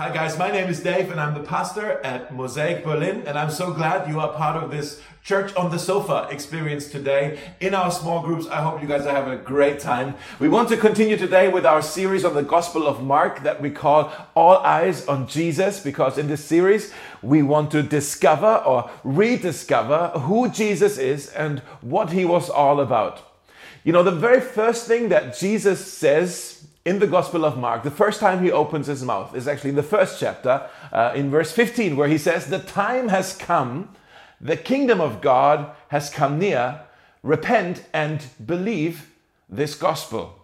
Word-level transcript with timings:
Hi 0.00 0.08
guys, 0.08 0.38
my 0.38 0.50
name 0.50 0.70
is 0.70 0.80
Dave 0.80 1.10
and 1.10 1.20
I'm 1.20 1.34
the 1.34 1.46
pastor 1.46 2.00
at 2.02 2.32
Mosaic 2.32 2.82
Berlin 2.82 3.22
and 3.26 3.38
I'm 3.38 3.50
so 3.50 3.70
glad 3.70 4.08
you 4.08 4.18
are 4.18 4.32
part 4.32 4.56
of 4.56 4.70
this 4.70 4.98
church 5.22 5.54
on 5.56 5.70
the 5.70 5.78
sofa 5.78 6.26
experience 6.30 6.88
today 6.88 7.38
in 7.60 7.74
our 7.74 7.90
small 7.90 8.22
groups. 8.22 8.46
I 8.46 8.62
hope 8.62 8.80
you 8.80 8.88
guys 8.88 9.04
are 9.04 9.14
having 9.14 9.34
a 9.34 9.42
great 9.42 9.78
time. 9.78 10.14
We 10.38 10.48
want 10.48 10.70
to 10.70 10.78
continue 10.78 11.18
today 11.18 11.48
with 11.48 11.66
our 11.66 11.82
series 11.82 12.24
on 12.24 12.32
the 12.32 12.42
Gospel 12.42 12.86
of 12.86 13.02
Mark 13.02 13.42
that 13.42 13.60
we 13.60 13.68
call 13.68 14.10
All 14.34 14.56
Eyes 14.60 15.06
on 15.06 15.28
Jesus 15.28 15.80
because 15.80 16.16
in 16.16 16.28
this 16.28 16.42
series 16.42 16.94
we 17.20 17.42
want 17.42 17.70
to 17.72 17.82
discover 17.82 18.56
or 18.64 18.90
rediscover 19.04 20.18
who 20.20 20.48
Jesus 20.48 20.96
is 20.96 21.28
and 21.28 21.58
what 21.82 22.10
he 22.10 22.24
was 22.24 22.48
all 22.48 22.80
about. 22.80 23.20
You 23.84 23.92
know, 23.92 24.02
the 24.02 24.12
very 24.12 24.40
first 24.40 24.86
thing 24.86 25.10
that 25.10 25.36
Jesus 25.36 25.92
says 25.92 26.69
in 26.84 26.98
the 26.98 27.06
Gospel 27.06 27.44
of 27.44 27.58
Mark, 27.58 27.82
the 27.82 27.90
first 27.90 28.20
time 28.20 28.42
he 28.42 28.50
opens 28.50 28.86
his 28.86 29.02
mouth 29.02 29.34
is 29.34 29.46
actually 29.46 29.70
in 29.70 29.76
the 29.76 29.82
first 29.82 30.18
chapter, 30.18 30.68
uh, 30.92 31.12
in 31.14 31.30
verse 31.30 31.52
15, 31.52 31.96
where 31.96 32.08
he 32.08 32.16
says, 32.16 32.46
The 32.46 32.58
time 32.58 33.08
has 33.08 33.36
come, 33.36 33.94
the 34.40 34.56
kingdom 34.56 35.00
of 35.00 35.20
God 35.20 35.70
has 35.88 36.08
come 36.08 36.38
near, 36.38 36.80
repent 37.22 37.84
and 37.92 38.24
believe 38.44 39.10
this 39.48 39.74
gospel. 39.74 40.38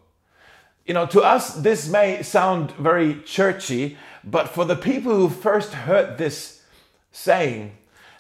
You 0.84 0.94
know, 0.94 1.06
to 1.06 1.22
us, 1.22 1.54
this 1.54 1.88
may 1.88 2.22
sound 2.22 2.72
very 2.72 3.20
churchy, 3.22 3.96
but 4.22 4.48
for 4.48 4.64
the 4.64 4.76
people 4.76 5.14
who 5.14 5.30
first 5.30 5.72
heard 5.72 6.18
this 6.18 6.62
saying, 7.12 7.72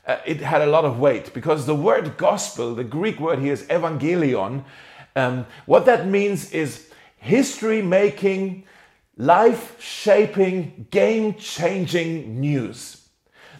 uh, 0.06 0.18
it 0.24 0.40
had 0.40 0.62
a 0.62 0.66
lot 0.66 0.84
of 0.84 0.98
weight 0.98 1.34
because 1.34 1.66
the 1.66 1.74
word 1.74 2.16
gospel, 2.16 2.74
the 2.74 2.84
Greek 2.84 3.20
word 3.20 3.40
here 3.40 3.52
is 3.52 3.64
evangelion, 3.64 4.64
um, 5.14 5.46
what 5.66 5.84
that 5.86 6.06
means 6.06 6.50
is 6.52 6.90
history 7.26 7.82
making, 7.82 8.64
life 9.16 9.80
shaping, 9.80 10.86
game 10.90 11.34
changing 11.34 12.40
news. 12.40 13.08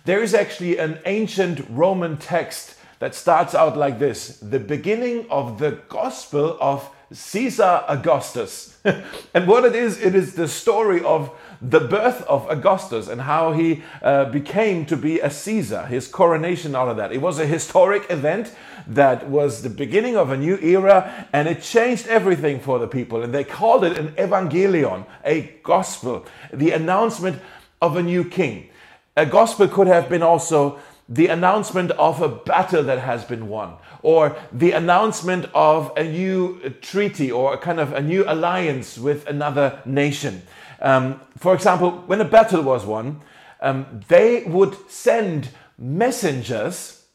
There 0.05 0.23
is 0.23 0.34
actually 0.34 0.79
an 0.79 1.01
ancient 1.05 1.66
Roman 1.68 2.16
text 2.16 2.76
that 3.01 3.15
starts 3.15 3.54
out 3.54 3.76
like 3.76 3.99
this 3.99 4.38
the 4.38 4.60
beginning 4.60 5.26
of 5.30 5.59
the 5.59 5.73
gospel 5.88 6.57
of 6.60 6.88
Caesar 7.13 7.82
Augustus. 7.88 8.79
and 9.35 9.49
what 9.49 9.65
it 9.65 9.74
is, 9.74 10.01
it 10.01 10.15
is 10.15 10.35
the 10.35 10.48
story 10.48 11.02
of 11.02 11.30
the 11.60 11.80
birth 11.80 12.23
of 12.23 12.49
Augustus 12.51 13.09
and 13.09 13.23
how 13.23 13.52
he 13.52 13.82
uh, 14.02 14.26
became 14.26 14.87
to 14.87 14.96
be 14.96 15.21
a 15.21 15.30
Caesar, 15.30 15.87
his 15.87 16.09
coronation, 16.09 16.74
all 16.74 16.88
of 16.88 16.96
that. 16.96 17.13
It 17.13 17.21
was 17.21 17.38
a 17.38 17.46
historic 17.46 18.10
event 18.10 18.54
that 18.87 19.29
was 19.29 19.63
the 19.63 19.71
beginning 19.71 20.16
of 20.16 20.30
a 20.30 20.37
new 20.37 20.59
era 20.59 21.26
and 21.32 21.48
it 21.48 21.63
changed 21.63 22.07
everything 22.09 22.60
for 22.60 22.79
the 22.79 22.88
people. 22.88 23.23
And 23.23 23.32
they 23.35 23.45
called 23.45 23.85
it 23.85 23.96
an 23.98 24.09
evangelion, 24.13 25.07
a 25.24 25.54
gospel, 25.63 26.26
the 26.52 26.73
announcement 26.73 27.40
of 27.80 27.96
a 27.96 28.02
new 28.02 28.24
king. 28.24 28.68
A 29.16 29.26
gospel 29.26 29.68
could 29.68 29.87
have 29.87 30.09
been 30.09 30.23
also 30.23 30.79
the 31.09 31.29
announcement 31.29 31.93
of 31.93 32.20
a 32.20 32.29
battle 32.29 32.82
that 32.82 32.98
has 32.98 33.24
been 33.24 33.48
won, 33.48 33.74
or 34.02 34.37
the 34.52 34.73
announcement 34.73 35.46
of 35.54 35.93
a 35.96 36.02
new 36.02 36.59
treaty 36.80 37.30
or 37.30 37.54
a 37.54 37.59
kind 37.59 37.79
of 37.79 37.93
a 37.93 38.01
new 38.01 38.24
alliance 38.26 38.98
with 38.98 39.26
another 39.29 39.80
nation. 39.85 40.43
Um, 40.80 41.21
for 41.38 41.55
example, 41.55 41.91
when 42.07 42.21
a 42.21 42.24
battle 42.24 42.63
was 42.63 42.85
won, 42.85 43.23
um, 43.60 44.01
they 44.09 44.45
would 44.45 44.77
send 44.91 45.49
messengers, 45.79 47.07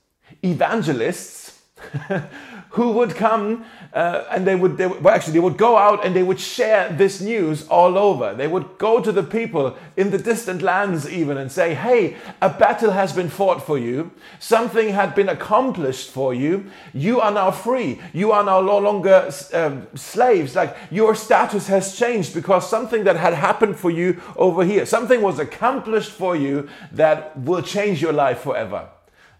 evangelists, 0.43 1.61
who 2.71 2.91
would 2.91 3.15
come 3.15 3.65
uh, 3.93 4.23
and 4.31 4.47
they 4.47 4.55
would, 4.55 4.77
they 4.77 4.87
would, 4.87 5.03
well, 5.03 5.13
actually, 5.13 5.33
they 5.33 5.39
would 5.39 5.57
go 5.57 5.77
out 5.77 6.05
and 6.05 6.15
they 6.15 6.23
would 6.23 6.39
share 6.39 6.89
this 6.93 7.19
news 7.19 7.67
all 7.67 7.97
over. 7.97 8.33
They 8.33 8.47
would 8.47 8.77
go 8.77 9.01
to 9.01 9.11
the 9.11 9.23
people 9.23 9.75
in 9.97 10.11
the 10.11 10.17
distant 10.17 10.61
lands, 10.61 11.09
even, 11.09 11.35
and 11.35 11.51
say, 11.51 11.73
Hey, 11.73 12.15
a 12.41 12.49
battle 12.49 12.91
has 12.91 13.11
been 13.11 13.29
fought 13.29 13.61
for 13.61 13.77
you. 13.77 14.11
Something 14.39 14.89
had 14.89 15.13
been 15.15 15.27
accomplished 15.27 16.11
for 16.11 16.33
you. 16.33 16.71
You 16.93 17.19
are 17.19 17.31
now 17.31 17.51
free. 17.51 17.99
You 18.13 18.31
are 18.31 18.43
now 18.43 18.61
no 18.61 18.79
longer 18.79 19.29
um, 19.53 19.87
slaves. 19.95 20.55
Like 20.55 20.77
your 20.89 21.13
status 21.13 21.67
has 21.67 21.97
changed 21.97 22.33
because 22.33 22.69
something 22.69 23.03
that 23.03 23.17
had 23.17 23.33
happened 23.33 23.75
for 23.75 23.91
you 23.91 24.21
over 24.37 24.63
here, 24.63 24.85
something 24.85 25.21
was 25.21 25.39
accomplished 25.39 26.11
for 26.11 26.37
you 26.37 26.69
that 26.93 27.37
will 27.37 27.61
change 27.61 28.01
your 28.01 28.13
life 28.13 28.39
forever. 28.39 28.87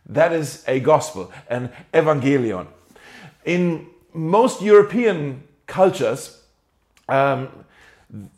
That 0.06 0.34
is 0.34 0.66
a 0.68 0.82
gospel, 0.82 1.32
an 1.50 1.70
evangelion. 1.94 2.68
In 3.46 3.88
most 4.14 4.62
European 4.62 5.44
cultures, 5.68 6.42
um, 7.10 7.50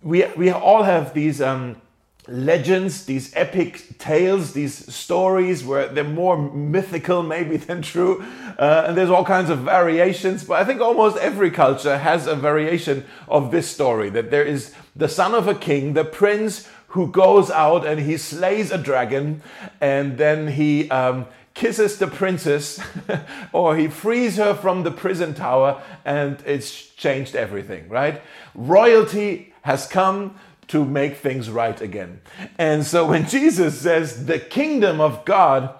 we, 0.01 0.25
we 0.37 0.49
all 0.51 0.83
have 0.83 1.13
these 1.13 1.41
um, 1.41 1.81
legends, 2.27 3.05
these 3.05 3.35
epic 3.35 3.97
tales, 3.97 4.53
these 4.53 4.93
stories 4.93 5.65
where 5.65 5.87
they're 5.87 6.03
more 6.03 6.37
mythical 6.37 7.23
maybe 7.23 7.57
than 7.67 7.81
true. 7.81 8.23
Uh, 8.57 8.85
and 8.87 8.97
there's 8.97 9.09
all 9.09 9.25
kinds 9.25 9.49
of 9.49 9.59
variations, 9.59 10.43
but 10.43 10.61
I 10.61 10.65
think 10.65 10.79
almost 10.79 11.17
every 11.17 11.51
culture 11.51 11.97
has 11.97 12.27
a 12.27 12.35
variation 12.35 13.05
of 13.27 13.51
this 13.51 13.69
story 13.69 14.09
that 14.11 14.31
there 14.31 14.43
is 14.43 14.73
the 14.95 15.09
son 15.09 15.33
of 15.33 15.47
a 15.47 15.55
king, 15.55 15.93
the 15.93 16.05
prince 16.05 16.69
who 16.87 17.07
goes 17.07 17.49
out 17.49 17.85
and 17.87 17.99
he 17.99 18.17
slays 18.17 18.71
a 18.71 18.77
dragon 18.77 19.41
and 19.81 20.17
then 20.17 20.49
he. 20.49 20.89
Um, 20.89 21.25
kisses 21.53 21.97
the 21.97 22.07
princess 22.07 22.79
or 23.53 23.75
he 23.77 23.87
frees 23.87 24.37
her 24.37 24.53
from 24.53 24.83
the 24.83 24.91
prison 24.91 25.33
tower 25.33 25.81
and 26.03 26.41
it's 26.45 26.87
changed 26.95 27.35
everything, 27.35 27.87
right? 27.89 28.21
Royalty 28.55 29.53
has 29.61 29.87
come 29.87 30.35
to 30.67 30.83
make 30.83 31.17
things 31.17 31.49
right 31.49 31.79
again. 31.81 32.21
And 32.57 32.85
so 32.85 33.07
when 33.09 33.27
Jesus 33.27 33.79
says 33.79 34.25
the 34.25 34.39
kingdom 34.39 34.99
of 34.99 35.25
God 35.25 35.73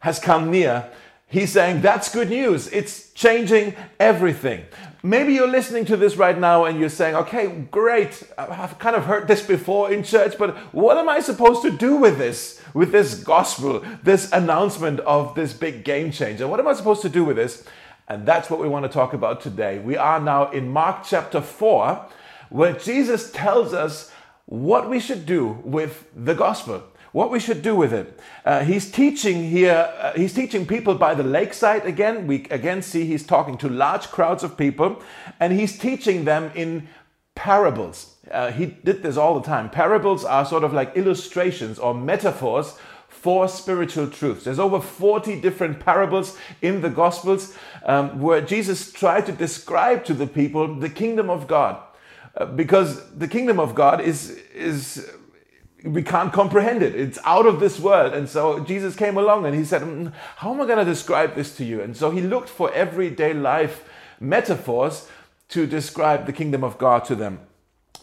has 0.00 0.18
come 0.18 0.50
near, 0.50 0.90
he's 1.26 1.52
saying 1.52 1.82
that's 1.82 2.12
good 2.12 2.30
news. 2.30 2.68
It's 2.68 3.12
changing 3.12 3.74
everything. 4.00 4.64
Maybe 5.02 5.32
you're 5.32 5.46
listening 5.46 5.84
to 5.86 5.96
this 5.96 6.16
right 6.16 6.36
now 6.36 6.64
and 6.64 6.80
you're 6.80 6.88
saying, 6.88 7.14
okay, 7.14 7.46
great. 7.70 8.24
I've 8.36 8.80
kind 8.80 8.96
of 8.96 9.04
heard 9.04 9.28
this 9.28 9.46
before 9.46 9.92
in 9.92 10.02
church, 10.02 10.36
but 10.36 10.56
what 10.74 10.96
am 10.96 11.08
I 11.08 11.20
supposed 11.20 11.62
to 11.62 11.70
do 11.70 11.96
with 11.96 12.18
this? 12.18 12.60
With 12.74 12.90
this 12.90 13.14
gospel, 13.14 13.84
this 14.02 14.32
announcement 14.32 14.98
of 15.00 15.36
this 15.36 15.52
big 15.52 15.84
game 15.84 16.10
changer? 16.10 16.48
What 16.48 16.58
am 16.58 16.66
I 16.66 16.72
supposed 16.72 17.02
to 17.02 17.08
do 17.08 17.24
with 17.24 17.36
this? 17.36 17.64
And 18.08 18.26
that's 18.26 18.50
what 18.50 18.58
we 18.58 18.68
want 18.68 18.86
to 18.86 18.88
talk 18.88 19.12
about 19.12 19.40
today. 19.40 19.78
We 19.78 19.96
are 19.96 20.18
now 20.18 20.50
in 20.50 20.68
Mark 20.68 21.04
chapter 21.06 21.40
4, 21.40 22.06
where 22.48 22.72
Jesus 22.72 23.30
tells 23.30 23.72
us 23.72 24.10
what 24.46 24.90
we 24.90 24.98
should 24.98 25.26
do 25.26 25.60
with 25.62 26.08
the 26.16 26.34
gospel 26.34 26.82
what 27.12 27.30
we 27.30 27.40
should 27.40 27.62
do 27.62 27.74
with 27.74 27.92
it. 27.92 28.18
Uh, 28.44 28.64
he's 28.64 28.90
teaching 28.90 29.50
here, 29.50 29.92
uh, 29.98 30.12
he's 30.12 30.34
teaching 30.34 30.66
people 30.66 30.94
by 30.94 31.14
the 31.14 31.22
lakeside 31.22 31.86
again. 31.86 32.26
We 32.26 32.46
again 32.50 32.82
see 32.82 33.04
he's 33.06 33.26
talking 33.26 33.56
to 33.58 33.68
large 33.68 34.08
crowds 34.08 34.42
of 34.42 34.56
people 34.56 35.02
and 35.40 35.52
he's 35.52 35.78
teaching 35.78 36.24
them 36.24 36.50
in 36.54 36.88
parables. 37.34 38.16
Uh, 38.30 38.50
he 38.50 38.66
did 38.66 39.02
this 39.02 39.16
all 39.16 39.38
the 39.38 39.46
time. 39.46 39.70
Parables 39.70 40.24
are 40.24 40.44
sort 40.44 40.64
of 40.64 40.72
like 40.72 40.96
illustrations 40.96 41.78
or 41.78 41.94
metaphors 41.94 42.74
for 43.08 43.48
spiritual 43.48 44.08
truths. 44.08 44.44
There's 44.44 44.58
over 44.58 44.80
40 44.80 45.40
different 45.40 45.80
parables 45.80 46.36
in 46.62 46.82
the 46.82 46.90
Gospels 46.90 47.56
um, 47.84 48.20
where 48.20 48.40
Jesus 48.40 48.92
tried 48.92 49.26
to 49.26 49.32
describe 49.32 50.04
to 50.04 50.14
the 50.14 50.26
people 50.26 50.74
the 50.74 50.90
kingdom 50.90 51.30
of 51.30 51.46
God. 51.48 51.82
Uh, 52.36 52.44
because 52.44 53.10
the 53.10 53.26
kingdom 53.26 53.58
of 53.58 53.74
God 53.74 54.00
is, 54.00 54.30
is 54.54 55.10
we 55.84 56.02
can't 56.02 56.32
comprehend 56.32 56.82
it. 56.82 56.94
It's 56.94 57.18
out 57.24 57.46
of 57.46 57.60
this 57.60 57.78
world. 57.78 58.12
And 58.12 58.28
so 58.28 58.60
Jesus 58.60 58.96
came 58.96 59.16
along 59.16 59.46
and 59.46 59.54
he 59.54 59.64
said, 59.64 59.82
mm, 59.82 60.12
How 60.36 60.52
am 60.52 60.60
I 60.60 60.66
going 60.66 60.78
to 60.78 60.84
describe 60.84 61.34
this 61.34 61.56
to 61.56 61.64
you? 61.64 61.80
And 61.80 61.96
so 61.96 62.10
he 62.10 62.20
looked 62.20 62.48
for 62.48 62.72
everyday 62.72 63.32
life 63.32 63.84
metaphors 64.20 65.08
to 65.50 65.66
describe 65.66 66.26
the 66.26 66.32
kingdom 66.32 66.64
of 66.64 66.78
God 66.78 67.04
to 67.06 67.14
them. 67.14 67.40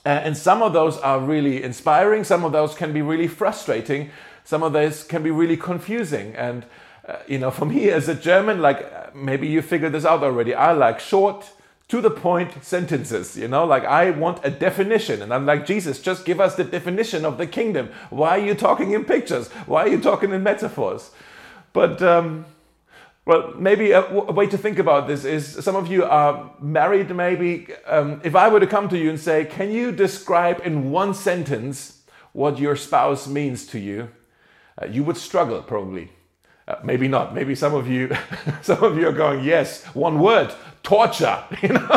and 0.05 0.37
some 0.37 0.61
of 0.61 0.71
those 0.71 0.97
are 0.99 1.19
really 1.19 1.63
inspiring, 1.63 2.23
some 2.23 2.45
of 2.45 2.51
those 2.51 2.75
can 2.75 2.93
be 2.93 3.01
really 3.01 3.27
frustrating, 3.27 4.11
some 4.43 4.61
of 4.61 4.71
those 4.71 5.03
can 5.03 5.23
be 5.23 5.31
really 5.31 5.57
confusing. 5.57 6.35
And, 6.35 6.66
uh, 7.07 7.17
you 7.28 7.39
know, 7.39 7.51
for 7.59 7.66
me 7.66 7.89
as 7.89 8.07
a 8.07 8.16
German, 8.16 8.61
like 8.61 9.16
maybe 9.16 9.47
you 9.47 9.61
figured 9.61 9.91
this 9.91 10.05
out 10.05 10.23
already, 10.23 10.53
I 10.53 10.71
like 10.73 10.99
short, 10.99 11.51
to 11.87 12.02
the 12.02 12.09
point 12.09 12.64
sentences, 12.64 13.37
you 13.37 13.47
know, 13.47 13.64
like 13.64 13.85
I 13.85 14.09
want 14.11 14.40
a 14.43 14.49
definition. 14.49 15.22
And 15.22 15.34
I'm 15.34 15.46
like, 15.46 15.66
Jesus, 15.67 16.02
just 16.02 16.26
give 16.26 16.41
us 16.41 16.55
the 16.55 16.64
definition 16.64 17.26
of 17.26 17.37
the 17.37 17.46
kingdom. 17.46 17.90
Why 18.09 18.40
are 18.40 18.46
you 18.46 18.55
talking 18.55 18.91
in 18.91 19.05
pictures? 19.05 19.49
Why 19.67 19.84
are 19.84 19.90
you 19.90 20.02
talking 20.02 20.32
in 20.32 20.41
metaphors? 20.41 21.11
But, 21.73 22.02
um, 22.02 22.46
well, 23.26 23.53
maybe 23.55 23.91
a, 23.91 24.02
w- 24.02 24.26
a 24.28 24.32
way 24.32 24.47
to 24.47 24.58
think 24.58 24.79
about 24.79 25.08
this 25.08 25.26
is 25.26 25.64
some 25.64 25.76
of 25.76 25.87
you 25.91 26.03
are 26.05 26.52
married, 26.59 27.16
maybe. 27.16 27.67
Um, 27.85 28.20
if 28.23 28.35
I 28.35 28.49
were 28.49 28.59
to 28.59 28.67
come 28.67 28.90
to 28.90 28.97
you 28.97 29.09
and 29.09 29.20
say, 29.20 29.46
Can 29.46 29.72
you 29.72 29.91
describe 29.91 30.61
in 30.64 30.90
one 30.91 31.14
sentence 31.14 32.03
what 32.34 32.58
your 32.58 32.76
spouse 32.76 33.28
means 33.28 33.66
to 33.67 33.79
you? 33.79 34.09
Uh, 34.81 34.88
you 34.88 35.03
would 35.03 35.17
struggle 35.17 35.61
probably. 35.61 36.11
Uh, 36.67 36.76
maybe 36.84 37.08
not. 37.08 37.35
Maybe 37.35 37.53
some 37.53 37.76
of 37.76 37.88
you, 37.88 38.16
some 38.64 38.84
of 38.84 38.97
you 38.97 39.08
are 39.08 39.14
going, 39.14 39.43
yes, 39.43 39.84
one 39.93 40.20
word, 40.20 40.52
torture. 40.85 41.43
You 41.61 41.70
know, 41.70 41.87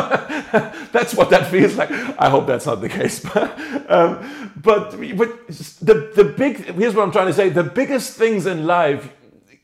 that's 0.91 1.13
what 1.13 1.29
that 1.29 1.47
feels 1.51 1.75
like. 1.75 1.91
I 1.91 2.29
hope 2.29 2.47
that's 2.47 2.65
not 2.65 2.81
the 2.81 2.89
case. 2.89 3.23
um, 3.87 4.51
but 4.55 4.91
but 5.15 5.47
the, 5.47 6.11
the 6.15 6.33
big, 6.35 6.57
here's 6.75 6.95
what 6.95 7.03
I'm 7.03 7.11
trying 7.11 7.27
to 7.27 7.33
say 7.33 7.49
the 7.49 7.63
biggest 7.63 8.17
things 8.17 8.45
in 8.47 8.65
life 8.65 9.13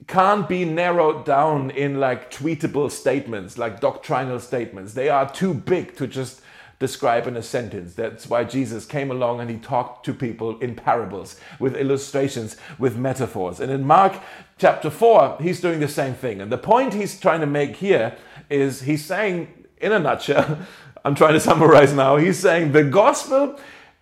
can't 0.07 0.47
be 0.47 0.63
narrowed 0.65 1.25
down 1.25 1.71
in 1.71 1.99
like 1.99 2.29
tweetable 2.29 2.91
statements, 2.91 3.57
like 3.57 3.79
doctrinal 3.79 4.39
statements. 4.39 4.93
They 4.93 5.09
are 5.09 5.29
too 5.29 5.53
big 5.53 5.95
to 5.97 6.05
just 6.05 6.41
describe 6.79 7.25
in 7.25 7.37
a 7.37 7.41
sentence. 7.41 7.93
That's 7.93 8.29
why 8.29 8.43
Jesus 8.43 8.85
came 8.85 9.09
along 9.09 9.39
and 9.39 9.49
he 9.49 9.57
talked 9.57 10.05
to 10.05 10.13
people 10.13 10.59
in 10.59 10.75
parables, 10.75 11.39
with 11.59 11.75
illustrations, 11.75 12.57
with 12.77 12.97
metaphors. 12.97 13.59
And 13.59 13.71
in 13.71 13.85
Mark 13.85 14.21
chapter 14.57 14.89
4, 14.89 15.37
he's 15.41 15.61
doing 15.61 15.79
the 15.79 15.87
same 15.87 16.13
thing. 16.13 16.41
And 16.41 16.51
the 16.51 16.57
point 16.57 16.93
he's 16.93 17.19
trying 17.19 17.39
to 17.41 17.47
make 17.47 17.77
here 17.77 18.15
is 18.49 18.81
he's 18.81 19.05
saying, 19.05 19.65
in 19.77 19.91
a 19.91 19.99
nutshell, 19.99 20.59
I'm 21.05 21.15
trying 21.15 21.33
to 21.33 21.39
summarize 21.39 21.93
now, 21.93 22.17
he's 22.17 22.39
saying 22.39 22.71
the 22.71 22.83
gospel 22.83 23.59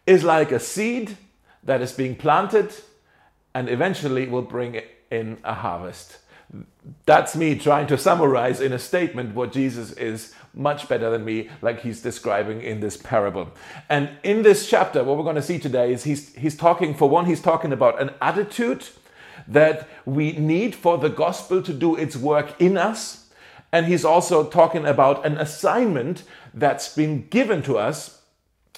is 0.07 0.24
like 0.24 0.51
a 0.51 0.60
seed 0.60 1.18
that 1.63 1.81
is 1.81 1.92
being 1.92 2.16
planted 2.16 2.74
and 3.54 3.69
eventually 3.69 4.28
will 4.28 4.42
bring 4.42 4.81
in 5.12 5.38
a 5.44 5.54
harvest. 5.54 6.18
That's 7.06 7.36
me 7.36 7.57
trying 7.57 7.88
to 7.88 7.98
summarize 7.98 8.62
in 8.62 8.74
a 8.74 8.80
statement 8.80 9.36
what 9.36 9.51
Jesus 9.51 9.92
is 9.94 10.34
much 10.54 10.88
better 10.88 11.10
than 11.10 11.25
me, 11.25 11.50
like 11.62 11.81
he's 11.81 12.01
describing 12.01 12.62
in 12.62 12.80
this 12.80 12.95
parable. 12.95 13.51
And 13.90 14.10
in 14.24 14.44
this 14.44 14.69
chapter, 14.69 15.04
what 15.04 15.18
we're 15.18 15.24
going 15.24 15.36
to 15.36 15.42
see 15.42 15.57
today 15.57 15.92
is 15.92 16.04
he's, 16.04 16.36
he's 16.36 16.56
talking, 16.56 16.94
for 16.94 17.10
one, 17.10 17.25
he's 17.25 17.42
talking 17.42 17.74
about 17.74 18.01
an 18.01 18.12
attitude 18.22 18.86
that 19.48 19.90
we 20.06 20.34
need 20.34 20.75
for 20.75 20.98
the 20.98 21.10
gospel 21.10 21.62
to 21.63 21.74
do 21.74 21.95
its 21.95 22.16
work 22.16 22.60
in 22.62 22.78
us. 22.78 23.23
And 23.74 23.88
he's 23.88 24.06
also 24.06 24.44
talking 24.46 24.86
about 24.86 25.25
an 25.25 25.38
assignment 25.38 26.24
that's 26.54 26.96
been 26.96 27.28
given 27.30 27.64
to 27.64 27.80
us 27.80 28.22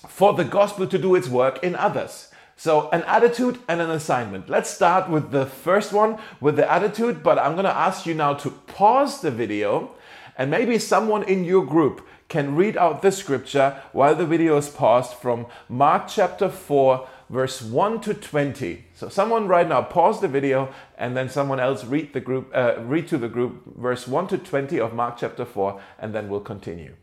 for 0.07 0.33
the 0.33 0.45
gospel 0.45 0.88
to 0.88 0.97
do 0.97 1.15
its 1.15 1.27
work 1.27 1.62
in 1.62 1.75
others. 1.75 2.31
So, 2.56 2.89
an 2.92 3.03
attitude 3.03 3.59
and 3.68 3.81
an 3.81 3.92
assignment. 3.92 4.50
Let's 4.50 4.69
start 4.69 5.09
with 5.09 5.31
the 5.31 5.45
first 5.45 5.92
one, 5.92 6.18
with 6.39 6.56
the 6.56 6.71
attitude, 6.71 7.21
but 7.21 7.38
I'm 7.38 7.56
going 7.56 7.65
to 7.65 7.75
ask 7.75 8.06
you 8.06 8.13
now 8.13 8.36
to 8.36 8.50
pause 8.50 9.19
the 9.19 9.31
video 9.31 9.92
and 10.38 10.50
maybe 10.50 10.80
someone 10.80 11.24
in 11.24 11.44
your 11.44 11.65
group 11.65 12.07
can 12.30 12.56
read 12.56 12.77
out 12.77 13.01
this 13.01 13.18
scripture 13.18 13.81
while 13.91 14.15
the 14.15 14.25
video 14.25 14.57
is 14.57 14.69
paused 14.69 15.13
from 15.13 15.48
Mark 15.68 16.07
chapter 16.07 16.50
4, 16.50 17.07
verse 17.30 17.62
1 17.62 18.01
to 18.01 18.13
20. 18.13 18.86
So, 18.94 19.10
someone 19.10 19.48
right 19.48 19.68
now 19.68 19.81
pause 19.81 20.22
the 20.22 20.27
video 20.27 20.74
and 20.98 21.16
then 21.16 21.30
someone 21.30 21.60
else 21.60 21.83
read, 21.83 22.13
the 22.13 22.22
group, 22.22 22.51
uh, 22.54 22.75
read 22.80 23.07
to 23.10 23.18
the 23.18 23.30
group 23.30 23.63
verse 23.77 24.07
1 24.07 24.27
to 24.27 24.38
20 24.38 24.80
of 24.80 24.94
Mark 24.94 25.18
chapter 25.18 25.45
4, 25.45 25.81
and 26.00 26.13
then 26.13 26.30
we'll 26.30 26.39
continue. 26.39 26.95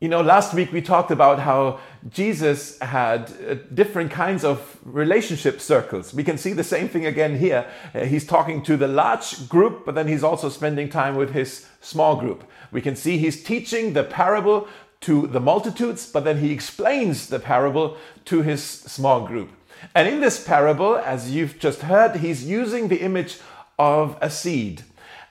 You 0.00 0.08
know, 0.08 0.20
last 0.20 0.54
week 0.54 0.70
we 0.70 0.80
talked 0.80 1.10
about 1.10 1.40
how 1.40 1.80
Jesus 2.08 2.78
had 2.78 3.32
uh, 3.48 3.54
different 3.74 4.12
kinds 4.12 4.44
of 4.44 4.78
relationship 4.84 5.60
circles. 5.60 6.14
We 6.14 6.22
can 6.22 6.38
see 6.38 6.52
the 6.52 6.62
same 6.62 6.88
thing 6.88 7.04
again 7.04 7.36
here. 7.36 7.66
Uh, 7.92 8.04
he's 8.04 8.24
talking 8.24 8.62
to 8.62 8.76
the 8.76 8.86
large 8.86 9.48
group, 9.48 9.84
but 9.84 9.96
then 9.96 10.06
he's 10.06 10.22
also 10.22 10.50
spending 10.50 10.88
time 10.88 11.16
with 11.16 11.32
his 11.32 11.66
small 11.80 12.14
group. 12.14 12.44
We 12.70 12.80
can 12.80 12.94
see 12.94 13.18
he's 13.18 13.42
teaching 13.42 13.94
the 13.94 14.04
parable 14.04 14.68
to 15.00 15.26
the 15.26 15.40
multitudes, 15.40 16.08
but 16.08 16.22
then 16.22 16.38
he 16.38 16.52
explains 16.52 17.26
the 17.26 17.40
parable 17.40 17.96
to 18.26 18.42
his 18.42 18.62
small 18.62 19.26
group. 19.26 19.50
And 19.96 20.06
in 20.06 20.20
this 20.20 20.46
parable, 20.46 20.96
as 20.96 21.32
you've 21.32 21.58
just 21.58 21.80
heard, 21.80 22.18
he's 22.18 22.44
using 22.44 22.86
the 22.86 23.00
image 23.00 23.38
of 23.80 24.16
a 24.20 24.30
seed 24.30 24.84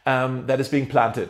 um, 0.06 0.46
that 0.48 0.60
is 0.60 0.68
being 0.68 0.88
planted. 0.88 1.30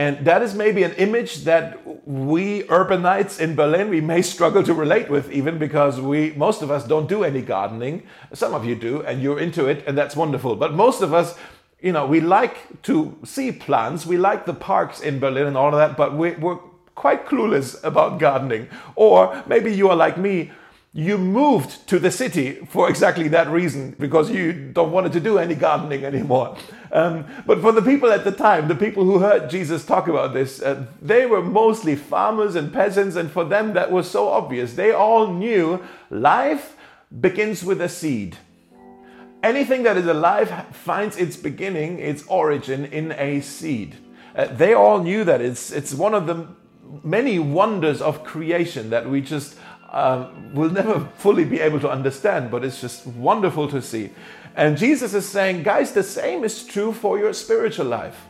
And 0.00 0.24
that 0.24 0.40
is 0.40 0.54
maybe 0.54 0.82
an 0.82 0.94
image 0.94 1.44
that 1.44 1.64
we 2.08 2.62
urbanites 2.78 3.38
in 3.38 3.54
Berlin, 3.54 3.90
we 3.90 4.00
may 4.00 4.22
struggle 4.22 4.62
to 4.62 4.72
relate 4.72 5.10
with 5.10 5.30
even 5.30 5.58
because 5.58 6.00
we, 6.00 6.32
most 6.36 6.62
of 6.62 6.70
us 6.70 6.86
don't 6.86 7.06
do 7.06 7.22
any 7.22 7.42
gardening. 7.42 8.04
Some 8.32 8.54
of 8.54 8.64
you 8.64 8.74
do 8.74 9.02
and 9.02 9.20
you're 9.20 9.38
into 9.38 9.66
it 9.66 9.84
and 9.86 9.98
that's 9.98 10.16
wonderful. 10.16 10.56
But 10.56 10.72
most 10.72 11.02
of 11.02 11.12
us, 11.12 11.34
you 11.82 11.92
know, 11.92 12.06
we 12.06 12.22
like 12.22 12.82
to 12.84 13.18
see 13.24 13.52
plants. 13.52 14.06
We 14.06 14.16
like 14.16 14.46
the 14.46 14.54
parks 14.54 15.00
in 15.00 15.20
Berlin 15.20 15.46
and 15.46 15.54
all 15.54 15.68
of 15.68 15.76
that, 15.82 15.98
but 15.98 16.16
we, 16.16 16.30
we're 16.30 16.60
quite 16.94 17.26
clueless 17.26 17.76
about 17.84 18.18
gardening. 18.18 18.68
Or 18.96 19.44
maybe 19.46 19.70
you 19.70 19.90
are 19.90 19.96
like 19.96 20.16
me, 20.16 20.50
you 20.92 21.16
moved 21.16 21.86
to 21.86 22.00
the 22.00 22.10
city 22.10 22.54
for 22.68 22.88
exactly 22.88 23.28
that 23.28 23.48
reason 23.48 23.94
because 24.00 24.28
you 24.28 24.52
don't 24.52 24.90
wanted 24.90 25.12
to 25.12 25.20
do 25.20 25.38
any 25.38 25.54
gardening 25.54 26.04
anymore. 26.04 26.56
Um, 26.90 27.26
but 27.46 27.60
for 27.60 27.70
the 27.70 27.82
people 27.82 28.10
at 28.10 28.24
the 28.24 28.32
time, 28.32 28.66
the 28.66 28.74
people 28.74 29.04
who 29.04 29.20
heard 29.20 29.48
Jesus 29.48 29.84
talk 29.84 30.08
about 30.08 30.34
this, 30.34 30.60
uh, 30.60 30.86
they 31.00 31.26
were 31.26 31.42
mostly 31.42 31.94
farmers 31.94 32.56
and 32.56 32.72
peasants, 32.72 33.14
and 33.14 33.30
for 33.30 33.44
them 33.44 33.74
that 33.74 33.92
was 33.92 34.10
so 34.10 34.28
obvious. 34.28 34.74
They 34.74 34.90
all 34.90 35.32
knew 35.32 35.80
life 36.10 36.76
begins 37.20 37.62
with 37.62 37.80
a 37.80 37.88
seed. 37.88 38.38
Anything 39.44 39.84
that 39.84 39.96
is 39.96 40.06
alive 40.06 40.66
finds 40.72 41.16
its 41.16 41.36
beginning, 41.36 42.00
its 42.00 42.24
origin 42.26 42.84
in 42.86 43.12
a 43.12 43.40
seed. 43.40 43.96
Uh, 44.34 44.46
they 44.46 44.74
all 44.74 45.00
knew 45.00 45.22
that 45.22 45.40
it's 45.40 45.70
it's 45.70 45.94
one 45.94 46.14
of 46.14 46.26
the 46.26 46.48
many 47.04 47.38
wonders 47.38 48.02
of 48.02 48.24
creation 48.24 48.90
that 48.90 49.08
we 49.08 49.20
just 49.20 49.56
um, 49.90 50.54
we'll 50.54 50.70
never 50.70 51.08
fully 51.16 51.44
be 51.44 51.60
able 51.60 51.80
to 51.80 51.90
understand, 51.90 52.50
but 52.50 52.64
it's 52.64 52.80
just 52.80 53.06
wonderful 53.06 53.68
to 53.68 53.82
see. 53.82 54.10
And 54.56 54.76
Jesus 54.76 55.14
is 55.14 55.28
saying, 55.28 55.62
guys, 55.62 55.92
the 55.92 56.02
same 56.02 56.44
is 56.44 56.64
true 56.64 56.92
for 56.92 57.18
your 57.18 57.32
spiritual 57.32 57.86
life. 57.86 58.26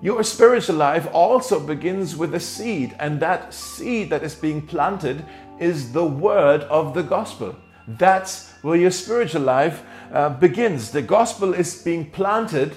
Your 0.00 0.24
spiritual 0.24 0.76
life 0.76 1.06
also 1.12 1.60
begins 1.60 2.16
with 2.16 2.34
a 2.34 2.40
seed, 2.40 2.94
and 2.98 3.20
that 3.20 3.54
seed 3.54 4.10
that 4.10 4.24
is 4.24 4.34
being 4.34 4.66
planted 4.66 5.24
is 5.60 5.92
the 5.92 6.04
word 6.04 6.62
of 6.62 6.94
the 6.94 7.02
gospel. 7.02 7.54
That's 7.86 8.52
where 8.62 8.76
your 8.76 8.90
spiritual 8.90 9.42
life 9.42 9.82
uh, 10.12 10.30
begins. 10.30 10.90
The 10.90 11.02
gospel 11.02 11.54
is 11.54 11.82
being 11.82 12.10
planted, 12.10 12.72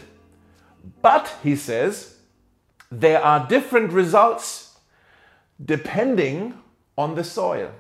but, 1.02 1.34
he 1.42 1.56
says, 1.56 2.18
there 2.92 3.22
are 3.24 3.48
different 3.48 3.92
results 3.92 4.78
depending 5.64 6.54
on 6.98 7.16
the 7.16 7.24
soil. 7.24 7.72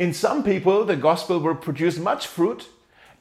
In 0.00 0.14
some 0.14 0.42
people, 0.42 0.86
the 0.86 0.96
gospel 0.96 1.40
will 1.40 1.54
produce 1.54 1.98
much 1.98 2.26
fruit. 2.26 2.70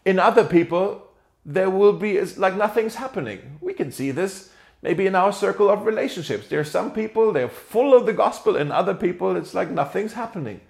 In 0.05 0.17
other 0.17 0.45
people, 0.45 1.09
there 1.45 1.69
will 1.69 1.91
be 1.91 2.21
like 2.37 2.55
nothing's 2.55 2.95
happening. 2.95 3.57
We 3.59 3.73
can 3.73 3.91
see 3.91 4.11
this 4.11 4.53
maybe 4.81 5.05
in 5.05 5.13
our 5.13 5.33
circle 5.33 5.69
of 5.69 5.85
relationships. 5.85 6.47
There 6.47 6.61
are 6.61 6.75
some 6.77 6.93
people, 6.93 7.33
they're 7.33 7.49
full 7.49 7.93
of 7.93 8.05
the 8.05 8.13
gospel, 8.13 8.55
and 8.55 8.71
other 8.71 8.93
people, 8.93 9.35
it's 9.35 9.53
like 9.53 9.69
nothing's 9.69 10.13
happening. 10.13 10.61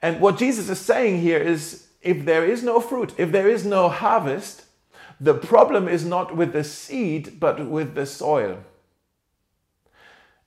And 0.00 0.18
what 0.18 0.38
Jesus 0.38 0.70
is 0.70 0.80
saying 0.80 1.20
here 1.20 1.36
is 1.36 1.88
if 2.00 2.24
there 2.24 2.46
is 2.46 2.62
no 2.62 2.80
fruit, 2.80 3.12
if 3.18 3.30
there 3.30 3.50
is 3.50 3.66
no 3.66 3.90
harvest, 3.90 4.64
the 5.20 5.34
problem 5.34 5.88
is 5.88 6.06
not 6.06 6.34
with 6.34 6.54
the 6.54 6.64
seed, 6.64 7.38
but 7.38 7.68
with 7.68 7.94
the 7.94 8.06
soil. 8.06 8.64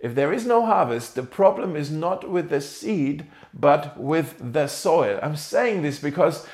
If 0.02 0.16
there 0.16 0.34
is 0.34 0.48
no 0.48 0.66
harvest, 0.66 1.14
the 1.14 1.24
problem 1.24 1.76
is 1.76 1.92
not 1.92 2.28
with 2.28 2.50
the 2.50 2.60
seed, 2.60 3.28
but 3.54 4.00
with 4.00 4.54
the 4.54 4.68
soil. 4.68 5.20
I'm 5.22 5.36
saying 5.36 5.84
this 5.84 6.00
because 6.00 6.48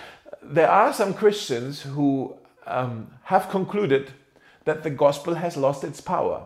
there 0.44 0.70
are 0.70 0.94
some 0.94 1.13
Christians 1.13 1.82
who 1.82 2.36
um, 2.66 3.12
have 3.24 3.50
concluded 3.50 4.12
that 4.66 4.84
the 4.84 4.89
gospel 4.89 5.36
has 5.36 5.56
lost 5.56 5.86
its 5.86 6.01
power. 6.01 6.46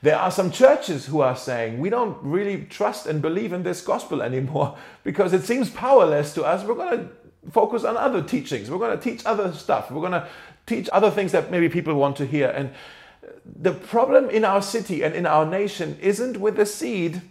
There 0.00 0.18
are 0.18 0.30
some 0.30 0.50
churches 0.50 1.06
who 1.06 1.20
are 1.20 1.36
saying 1.36 1.78
we 1.78 1.90
don't 1.90 2.16
really 2.22 2.64
trust 2.64 3.06
and 3.06 3.20
believe 3.20 3.52
in 3.52 3.62
this 3.62 3.82
gospel 3.82 4.22
anymore 4.30 4.76
because 5.04 5.34
it 5.34 5.44
seems 5.44 5.68
powerless 5.68 6.32
to 6.34 6.44
us. 6.44 6.64
We're 6.64 6.74
going 6.74 6.98
to 6.98 7.50
focus 7.50 7.84
on 7.84 7.96
other 7.96 8.22
teachings. 8.22 8.70
We're 8.70 8.78
going 8.78 8.98
to 8.98 9.02
teach 9.02 9.24
other 9.26 9.52
stuff. 9.52 9.90
We're 9.90 10.00
going 10.00 10.12
to 10.12 10.28
teach 10.66 10.88
other 10.92 11.10
things 11.10 11.32
that 11.32 11.50
maybe 11.50 11.68
people 11.68 11.94
want 11.94 12.16
to 12.16 12.26
hear. 12.26 12.48
And 12.48 12.70
the 13.44 13.72
problem 13.72 14.30
in 14.30 14.44
our 14.44 14.62
city 14.62 15.02
and 15.02 15.14
in 15.14 15.26
our 15.26 15.46
nation 15.46 15.98
isn't 16.00 16.38
with 16.38 16.56
the 16.56 16.66
seed, 16.66 17.22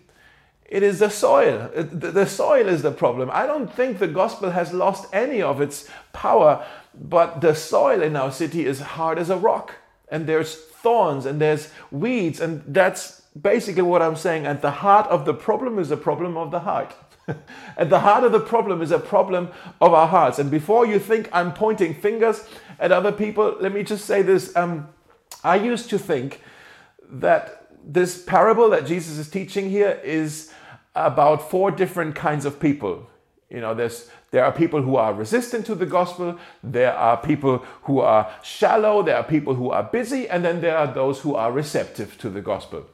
it 0.66 0.84
is 0.84 1.00
the 1.00 1.10
soil. 1.10 1.70
The 1.76 2.26
soil 2.26 2.68
is 2.70 2.82
the 2.82 2.92
problem. 2.92 3.30
I 3.32 3.46
don't 3.46 3.72
think 3.72 4.00
the 4.00 4.08
gospel 4.08 4.52
has 4.52 4.72
lost 4.72 5.06
any 5.12 5.42
of 5.42 5.60
its 5.60 5.90
power, 6.14 6.66
but 6.96 7.42
the 7.42 7.54
soil 7.54 8.02
in 8.02 8.16
our 8.16 8.32
city 8.32 8.66
is 8.66 8.80
hard 8.80 9.20
as 9.20 9.30
a 9.30 9.38
rock. 9.38 9.76
And 10.08 10.28
there's 10.28 10.56
thorns 10.56 11.26
and 11.26 11.42
there's 11.42 11.70
weeds. 11.92 12.40
And 12.40 12.64
that's 12.66 13.22
basically 13.40 13.82
what 13.82 14.02
I'm 14.02 14.16
saying. 14.16 14.46
At 14.46 14.62
the 14.62 14.72
heart 14.72 15.08
of 15.08 15.26
the 15.26 15.34
problem 15.34 15.78
is 15.78 15.92
a 15.92 15.98
problem 15.98 16.38
of 16.38 16.52
the 16.52 16.62
heart. 16.62 16.96
At 17.78 17.90
the 17.90 18.00
heart 18.00 18.24
of 18.24 18.32
the 18.32 18.40
problem 18.40 18.82
is 18.82 18.92
a 18.92 19.00
problem 19.00 19.50
of 19.80 19.94
our 19.94 20.08
hearts. 20.08 20.40
And 20.40 20.50
before 20.50 20.86
you 20.86 21.00
think 21.00 21.30
I'm 21.32 21.54
pointing 21.54 21.94
fingers 21.94 22.44
at 22.80 22.92
other 22.92 23.12
people, 23.12 23.58
let 23.60 23.74
me 23.74 23.84
just 23.84 24.06
say 24.06 24.22
this. 24.22 24.56
Um, 24.56 24.90
I 25.44 25.56
used 25.56 25.90
to 25.90 26.00
think 26.00 26.42
that 27.10 27.68
this 27.84 28.22
parable 28.24 28.70
that 28.70 28.86
Jesus 28.86 29.18
is 29.18 29.30
teaching 29.30 29.70
here 29.70 30.00
is 30.04 30.52
about 30.96 31.50
four 31.50 31.72
different 31.72 32.16
kinds 32.16 32.46
of 32.46 32.60
people. 32.60 33.10
You 33.50 33.60
know, 33.60 33.74
there's, 33.74 34.10
there 34.32 34.46
are 34.46 34.52
people 34.52 34.82
who 34.82 34.96
are 34.96 35.14
resistant 35.14 35.66
to 35.66 35.76
the 35.76 35.86
gospel, 35.86 36.38
there 36.64 36.94
are 36.94 37.18
people 37.18 37.66
who 37.84 38.00
are 38.00 38.32
shallow, 38.44 39.04
there 39.04 39.18
are 39.18 39.24
people 39.24 39.56
who 39.56 39.72
are 39.72 39.84
busy, 39.84 40.30
and 40.30 40.46
then 40.46 40.62
there 40.62 40.78
are 40.78 40.88
those 40.88 41.20
who 41.20 41.36
are 41.36 41.52
receptive 41.52 42.18
to 42.20 42.30
the 42.30 42.42
gospel. 42.42 42.86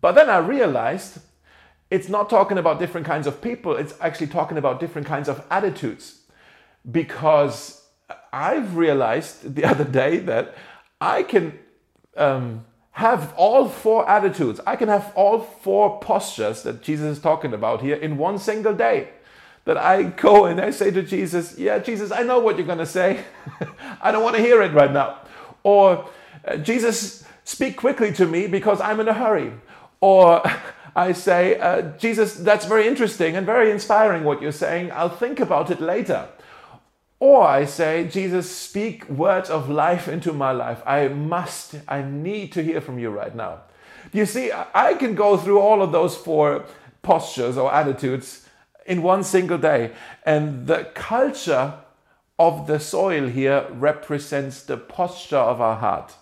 But 0.00 0.12
then 0.12 0.30
I 0.30 0.38
realized 0.38 1.18
it's 1.90 2.08
not 2.08 2.30
talking 2.30 2.56
about 2.56 2.78
different 2.78 3.06
kinds 3.06 3.26
of 3.26 3.42
people, 3.42 3.76
it's 3.76 3.94
actually 4.00 4.28
talking 4.28 4.56
about 4.56 4.80
different 4.80 5.06
kinds 5.06 5.28
of 5.28 5.44
attitudes. 5.50 6.20
Because 6.90 7.82
I've 8.32 8.76
realized 8.76 9.54
the 9.54 9.64
other 9.70 9.84
day 9.84 10.18
that 10.18 10.54
I 11.00 11.22
can 11.22 11.58
um, 12.16 12.64
have 12.92 13.34
all 13.36 13.68
four 13.68 14.08
attitudes, 14.08 14.60
I 14.66 14.76
can 14.76 14.88
have 14.88 15.12
all 15.16 15.40
four 15.40 15.98
postures 16.00 16.62
that 16.62 16.82
Jesus 16.82 17.16
is 17.16 17.22
talking 17.22 17.52
about 17.52 17.82
here 17.82 17.96
in 17.96 18.16
one 18.16 18.38
single 18.38 18.74
day 18.74 19.08
that 19.64 19.76
I 19.76 20.04
go 20.04 20.44
and 20.44 20.60
I 20.60 20.70
say 20.70 20.90
to 20.90 21.02
Jesus, 21.02 21.58
Yeah, 21.58 21.78
Jesus, 21.78 22.12
I 22.12 22.22
know 22.22 22.38
what 22.38 22.56
you're 22.56 22.66
going 22.66 22.78
to 22.78 22.86
say. 22.86 23.24
I 24.02 24.12
don't 24.12 24.22
want 24.22 24.36
to 24.36 24.42
hear 24.42 24.62
it 24.62 24.72
right 24.72 24.92
now. 24.92 25.18
Or, 25.62 26.08
uh, 26.46 26.56
Jesus, 26.58 27.24
speak 27.44 27.76
quickly 27.76 28.12
to 28.12 28.26
me 28.26 28.46
because 28.46 28.80
I'm 28.80 29.00
in 29.00 29.08
a 29.08 29.14
hurry. 29.14 29.52
Or, 30.00 30.42
I 30.96 31.12
say, 31.12 31.58
uh, 31.58 31.82
Jesus, 31.98 32.34
that's 32.34 32.66
very 32.66 32.86
interesting 32.86 33.34
and 33.36 33.44
very 33.44 33.72
inspiring 33.72 34.22
what 34.22 34.40
you're 34.40 34.52
saying. 34.52 34.92
I'll 34.92 35.08
think 35.08 35.40
about 35.40 35.70
it 35.70 35.80
later. 35.80 36.28
Or 37.24 37.42
I 37.42 37.64
say, 37.64 38.06
Jesus, 38.06 38.54
speak 38.54 39.08
words 39.08 39.48
of 39.48 39.70
life 39.70 40.08
into 40.08 40.30
my 40.30 40.50
life. 40.50 40.82
I 40.84 41.08
must, 41.08 41.74
I 41.88 42.02
need 42.02 42.52
to 42.52 42.62
hear 42.62 42.82
from 42.82 42.98
you 42.98 43.08
right 43.08 43.34
now. 43.34 43.60
You 44.12 44.26
see, 44.26 44.52
I 44.52 44.92
can 44.92 45.14
go 45.14 45.38
through 45.38 45.58
all 45.58 45.80
of 45.80 45.90
those 45.90 46.14
four 46.14 46.66
postures 47.00 47.56
or 47.56 47.72
attitudes 47.72 48.46
in 48.84 49.02
one 49.02 49.24
single 49.24 49.56
day. 49.56 49.92
And 50.26 50.66
the 50.66 50.90
culture 50.92 51.72
of 52.38 52.66
the 52.66 52.78
soil 52.78 53.28
here 53.28 53.68
represents 53.70 54.62
the 54.62 54.76
posture 54.76 55.38
of 55.38 55.62
our 55.62 55.76
heart. 55.76 56.12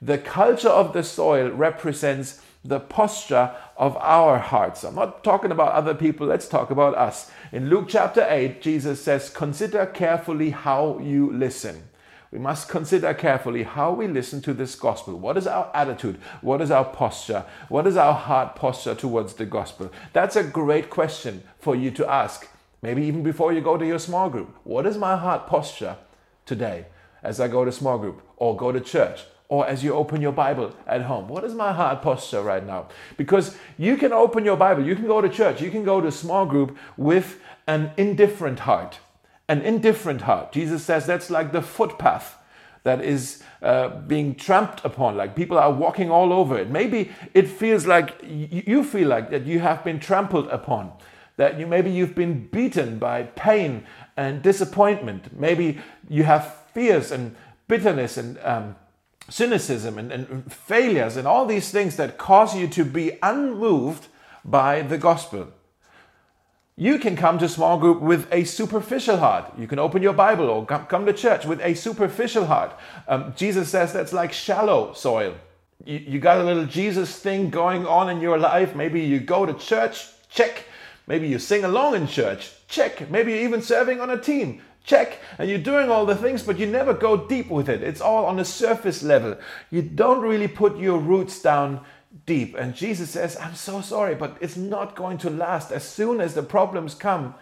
The 0.00 0.18
culture 0.18 0.68
of 0.68 0.92
the 0.92 1.02
soil 1.02 1.50
represents 1.50 2.40
the 2.68 2.80
posture 2.80 3.54
of 3.76 3.96
our 3.98 4.38
hearts. 4.38 4.84
I'm 4.84 4.94
not 4.94 5.22
talking 5.22 5.50
about 5.50 5.72
other 5.72 5.94
people, 5.94 6.26
let's 6.26 6.48
talk 6.48 6.70
about 6.70 6.94
us. 6.94 7.30
In 7.52 7.68
Luke 7.68 7.86
chapter 7.88 8.26
8, 8.28 8.60
Jesus 8.60 9.02
says, 9.02 9.30
Consider 9.30 9.86
carefully 9.86 10.50
how 10.50 10.98
you 10.98 11.32
listen. 11.32 11.84
We 12.32 12.38
must 12.38 12.68
consider 12.68 13.14
carefully 13.14 13.62
how 13.62 13.92
we 13.92 14.08
listen 14.08 14.42
to 14.42 14.52
this 14.52 14.74
gospel. 14.74 15.18
What 15.18 15.36
is 15.36 15.46
our 15.46 15.70
attitude? 15.74 16.18
What 16.40 16.60
is 16.60 16.70
our 16.70 16.84
posture? 16.84 17.44
What 17.68 17.86
is 17.86 17.96
our 17.96 18.14
heart 18.14 18.56
posture 18.56 18.94
towards 18.94 19.34
the 19.34 19.46
gospel? 19.46 19.90
That's 20.12 20.36
a 20.36 20.42
great 20.42 20.90
question 20.90 21.44
for 21.58 21.76
you 21.76 21.90
to 21.92 22.10
ask. 22.10 22.48
Maybe 22.82 23.04
even 23.04 23.22
before 23.22 23.52
you 23.52 23.60
go 23.60 23.76
to 23.78 23.86
your 23.86 23.98
small 23.98 24.28
group. 24.28 24.54
What 24.64 24.86
is 24.86 24.98
my 24.98 25.16
heart 25.16 25.46
posture 25.46 25.96
today 26.44 26.86
as 27.22 27.40
I 27.40 27.48
go 27.48 27.64
to 27.64 27.72
small 27.72 27.98
group 27.98 28.22
or 28.36 28.56
go 28.56 28.72
to 28.72 28.80
church 28.80 29.24
or 29.48 29.66
as 29.66 29.84
you 29.84 29.94
open 29.94 30.20
your 30.20 30.32
Bible 30.32 30.74
at 30.86 31.02
home. 31.02 31.28
What 31.28 31.44
is 31.44 31.54
my 31.54 31.72
heart 31.72 32.02
posture 32.02 32.42
right 32.42 32.66
now? 32.66 32.88
Because 33.16 33.56
you 33.78 33.96
can 33.96 34.12
open 34.12 34.44
your 34.44 34.56
Bible, 34.56 34.84
you 34.84 34.96
can 34.96 35.06
go 35.06 35.20
to 35.20 35.28
church, 35.28 35.60
you 35.60 35.70
can 35.70 35.84
go 35.84 36.00
to 36.00 36.08
a 36.08 36.12
small 36.12 36.46
group 36.46 36.76
with 36.96 37.40
an 37.66 37.92
indifferent 37.96 38.60
heart 38.60 38.98
an 39.48 39.62
indifferent 39.62 40.22
heart. 40.22 40.52
Jesus 40.52 40.84
says 40.84 41.06
that's 41.06 41.30
like 41.30 41.52
the 41.52 41.62
footpath 41.62 42.36
that 42.82 43.02
is 43.02 43.42
uh, 43.62 43.88
being 43.88 44.34
tramped 44.34 44.84
upon, 44.84 45.16
like 45.16 45.34
people 45.34 45.58
are 45.58 45.72
walking 45.72 46.10
all 46.10 46.32
over 46.32 46.56
it. 46.58 46.70
Maybe 46.70 47.10
it 47.34 47.48
feels 47.48 47.86
like 47.86 48.14
you 48.22 48.84
feel 48.84 49.08
like 49.08 49.30
that 49.30 49.44
you 49.44 49.58
have 49.60 49.82
been 49.82 49.98
trampled 49.98 50.46
upon, 50.48 50.92
that 51.36 51.58
you 51.58 51.66
maybe 51.66 51.90
you've 51.90 52.14
been 52.14 52.46
beaten 52.46 52.98
by 52.98 53.24
pain 53.24 53.84
and 54.16 54.42
disappointment. 54.42 55.36
Maybe 55.38 55.80
you 56.08 56.22
have 56.22 56.54
fears 56.72 57.10
and 57.10 57.34
bitterness 57.66 58.16
and 58.16 58.38
um, 58.42 58.76
cynicism 59.28 59.98
and, 59.98 60.12
and 60.12 60.52
failures 60.52 61.16
and 61.16 61.26
all 61.26 61.46
these 61.46 61.70
things 61.70 61.96
that 61.96 62.18
cause 62.18 62.56
you 62.56 62.68
to 62.68 62.84
be 62.84 63.18
unmoved 63.22 64.08
by 64.44 64.82
the 64.82 64.98
gospel. 64.98 65.48
You 66.78 66.98
can 66.98 67.16
come 67.16 67.38
to 67.38 67.48
small 67.48 67.78
group 67.78 68.02
with 68.02 68.28
a 68.30 68.44
superficial 68.44 69.16
heart. 69.16 69.50
You 69.58 69.66
can 69.66 69.78
open 69.78 70.02
your 70.02 70.12
Bible 70.12 70.50
or 70.50 70.66
come 70.66 71.06
to 71.06 71.12
church 71.12 71.46
with 71.46 71.60
a 71.62 71.74
superficial 71.74 72.44
heart. 72.46 72.78
Um, 73.08 73.32
Jesus 73.34 73.70
says 73.70 73.94
that's 73.94 74.12
like 74.12 74.32
shallow 74.32 74.92
soil. 74.92 75.36
You, 75.84 75.98
you 75.98 76.18
got 76.18 76.38
a 76.38 76.44
little 76.44 76.66
Jesus 76.66 77.18
thing 77.18 77.48
going 77.48 77.86
on 77.86 78.10
in 78.10 78.20
your 78.20 78.38
life. 78.38 78.74
Maybe 78.74 79.00
you 79.00 79.20
go 79.20 79.46
to 79.46 79.54
church, 79.54 80.06
check. 80.28 80.64
Maybe 81.06 81.28
you 81.28 81.38
sing 81.38 81.64
along 81.64 81.94
in 81.94 82.06
church, 82.06 82.52
check. 82.68 83.10
Maybe 83.10 83.32
you're 83.32 83.44
even 83.44 83.62
serving 83.62 84.00
on 84.00 84.10
a 84.10 84.18
team, 84.18 84.60
check. 84.86 85.18
And 85.38 85.50
you're 85.50 85.58
doing 85.58 85.90
all 85.90 86.06
the 86.06 86.16
things, 86.16 86.42
but 86.42 86.58
you 86.58 86.66
never 86.66 86.94
go 86.94 87.16
deep 87.16 87.50
with 87.50 87.68
it. 87.68 87.82
It's 87.82 88.00
all 88.00 88.24
on 88.24 88.38
a 88.38 88.44
surface 88.44 89.02
level. 89.02 89.36
You 89.70 89.82
don't 89.82 90.22
really 90.22 90.48
put 90.48 90.78
your 90.78 90.98
roots 90.98 91.42
down 91.42 91.84
deep. 92.24 92.56
And 92.56 92.74
Jesus 92.74 93.10
says, 93.10 93.36
I'm 93.38 93.54
so 93.54 93.82
sorry, 93.82 94.14
but 94.14 94.38
it's 94.40 94.56
not 94.56 94.96
going 94.96 95.18
to 95.18 95.30
last. 95.30 95.70
As 95.70 95.86
soon 95.86 96.20
as 96.20 96.34
the 96.34 96.42
problems 96.42 96.94
come, 96.94 97.34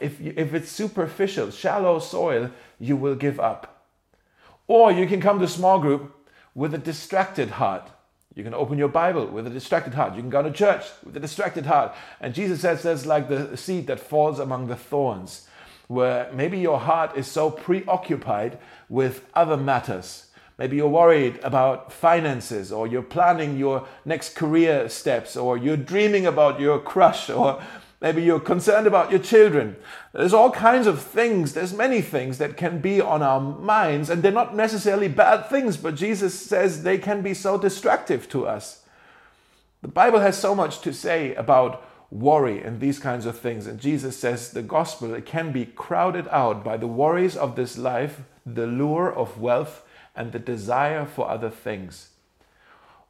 if, 0.00 0.20
you, 0.20 0.32
if 0.36 0.54
it's 0.54 0.70
superficial, 0.70 1.50
shallow 1.50 1.98
soil, 1.98 2.50
you 2.78 2.96
will 2.96 3.14
give 3.14 3.38
up. 3.38 3.84
Or 4.68 4.90
you 4.90 5.06
can 5.06 5.20
come 5.20 5.38
to 5.40 5.48
small 5.48 5.78
group 5.78 6.14
with 6.54 6.72
a 6.72 6.78
distracted 6.78 7.50
heart. 7.50 7.90
You 8.34 8.44
can 8.44 8.54
open 8.54 8.78
your 8.78 8.88
Bible 8.88 9.26
with 9.26 9.46
a 9.46 9.50
distracted 9.50 9.94
heart. 9.94 10.14
You 10.14 10.20
can 10.20 10.30
go 10.30 10.42
to 10.42 10.50
church 10.50 10.84
with 11.04 11.16
a 11.16 11.20
distracted 11.20 11.66
heart. 11.66 11.94
And 12.20 12.34
Jesus 12.34 12.60
says 12.60 12.82
that's 12.82 13.06
like 13.06 13.28
the 13.28 13.56
seed 13.56 13.86
that 13.86 14.00
falls 14.00 14.38
among 14.38 14.66
the 14.66 14.76
thorns, 14.76 15.48
where 15.88 16.30
maybe 16.32 16.58
your 16.58 16.80
heart 16.80 17.16
is 17.16 17.26
so 17.26 17.50
preoccupied 17.50 18.58
with 18.88 19.26
other 19.34 19.56
matters 19.56 20.26
Maybe 20.58 20.76
you're 20.76 20.88
worried 20.88 21.38
about 21.42 21.92
finances, 21.92 22.72
or 22.72 22.86
you're 22.86 23.02
planning 23.02 23.58
your 23.58 23.86
next 24.06 24.34
career 24.34 24.88
steps, 24.88 25.36
or 25.36 25.58
you're 25.58 25.76
dreaming 25.76 26.24
about 26.24 26.60
your 26.60 26.78
crush, 26.78 27.28
or 27.30 27.62
maybe 28.00 28.22
you're 28.22 28.40
concerned 28.40 28.86
about 28.86 29.10
your 29.10 29.20
children. 29.20 29.76
There's 30.14 30.32
all 30.32 30.50
kinds 30.50 30.86
of 30.86 31.02
things, 31.02 31.52
there's 31.52 31.74
many 31.74 32.00
things 32.00 32.38
that 32.38 32.56
can 32.56 32.80
be 32.80 33.02
on 33.02 33.22
our 33.22 33.40
minds, 33.40 34.08
and 34.08 34.22
they're 34.22 34.32
not 34.32 34.56
necessarily 34.56 35.08
bad 35.08 35.50
things, 35.50 35.76
but 35.76 35.94
Jesus 35.94 36.38
says 36.38 36.82
they 36.82 36.96
can 36.96 37.20
be 37.20 37.34
so 37.34 37.58
destructive 37.58 38.26
to 38.30 38.46
us. 38.46 38.82
The 39.82 39.88
Bible 39.88 40.20
has 40.20 40.38
so 40.38 40.54
much 40.54 40.80
to 40.80 40.92
say 40.94 41.34
about 41.34 41.85
worry 42.10 42.62
and 42.62 42.80
these 42.80 42.98
kinds 42.98 43.26
of 43.26 43.38
things, 43.38 43.66
and 43.66 43.80
Jesus 43.80 44.18
says 44.18 44.50
the 44.50 44.62
gospel 44.62 45.14
it 45.14 45.26
can 45.26 45.52
be 45.52 45.66
crowded 45.66 46.28
out 46.28 46.64
by 46.64 46.76
the 46.76 46.86
worries 46.86 47.36
of 47.36 47.56
this 47.56 47.76
life, 47.76 48.20
the 48.44 48.66
lure 48.66 49.12
of 49.12 49.40
wealth 49.40 49.82
and 50.14 50.32
the 50.32 50.38
desire 50.38 51.04
for 51.04 51.28
other 51.28 51.50
things. 51.50 52.10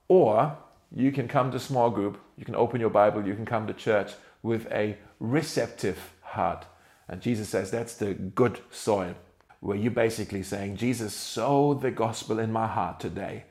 Or 0.09 0.57
you 0.95 1.13
can 1.13 1.29
come 1.29 1.51
to 1.51 1.59
small 1.59 1.91
group, 1.91 2.19
you 2.37 2.45
can 2.45 2.55
open 2.55 2.81
your 2.81 2.91
Bible, 2.91 3.27
you 3.27 3.35
can 3.35 3.47
come 3.47 3.67
to 3.67 3.75
church 3.75 4.13
with 4.43 4.71
a 4.73 4.97
receptive 5.21 6.15
heart. 6.23 6.65
And 7.09 7.21
Jesus 7.21 7.49
says 7.49 7.71
that's 7.71 7.95
the 7.95 8.15
good 8.15 8.61
soil, 8.71 9.15
where 9.61 9.77
you're 9.77 9.91
basically 9.91 10.43
saying, 10.43 10.77
Jesus, 10.77 11.15
sow 11.15 11.75
the 11.75 11.91
gospel 11.91 12.39
in 12.39 12.53
my 12.53 12.67
heart 12.67 13.01
today. 13.01 13.45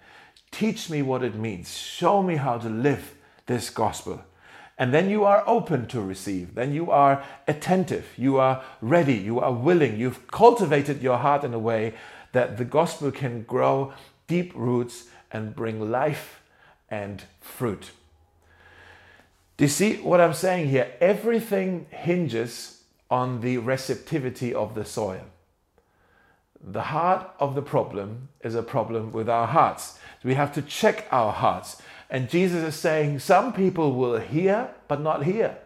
Teach 0.52 0.90
me 0.90 1.02
what 1.02 1.24
it 1.24 1.36
means. 1.36 1.78
Show 1.78 2.24
me 2.24 2.38
how 2.38 2.58
to 2.58 2.70
live 2.70 3.16
this 3.46 3.70
gospel. 3.70 4.24
And 4.78 4.94
then 4.94 5.10
you 5.10 5.24
are 5.24 5.44
open 5.48 5.88
to 5.88 6.02
receive. 6.02 6.56
Then 6.56 6.74
you 6.74 6.92
are 6.92 7.24
attentive. 7.48 8.08
You 8.18 8.38
are 8.38 8.64
ready. 8.82 9.16
You 9.16 9.40
are 9.40 9.54
willing. 9.54 9.98
You've 9.98 10.28
cultivated 10.28 11.02
your 11.02 11.18
heart 11.18 11.44
in 11.44 11.54
a 11.54 11.60
way 11.60 11.94
that 12.34 12.58
the 12.58 12.66
gospel 12.66 13.12
can 13.12 13.44
grow 13.44 13.94
deep 14.28 14.52
roots 14.54 15.06
and 15.32 15.56
bring 15.56 15.92
life 15.92 16.42
and 16.90 17.24
fruit. 17.40 17.92
Do 19.58 19.64
you 19.64 19.70
see 19.70 19.96
what 19.98 20.20
I'm 20.20 20.34
saying 20.34 20.68
here? 20.68 20.92
Everything 21.00 21.88
hinges 21.90 22.84
on 23.10 23.40
the 23.40 23.58
receptivity 23.60 24.54
of 24.54 24.76
the 24.76 24.84
soil. 24.84 25.24
The 26.62 26.82
heart 26.82 27.32
of 27.40 27.56
the 27.56 27.62
problem 27.62 28.30
is 28.44 28.56
a 28.56 28.64
problem 28.64 29.12
with 29.12 29.30
our 29.30 29.48
hearts. 29.48 29.98
We 30.24 30.34
have 30.34 30.54
to 30.56 30.62
check 30.62 31.08
our 31.12 31.32
hearts. 31.32 31.82
And 32.16 32.30
Jesus 32.30 32.64
is 32.64 32.80
saying 32.80 33.20
some 33.20 33.52
people 33.52 33.92
will 33.92 34.22
hear, 34.22 34.70
but 34.88 35.02
not 35.02 35.26
hear. 35.26 35.58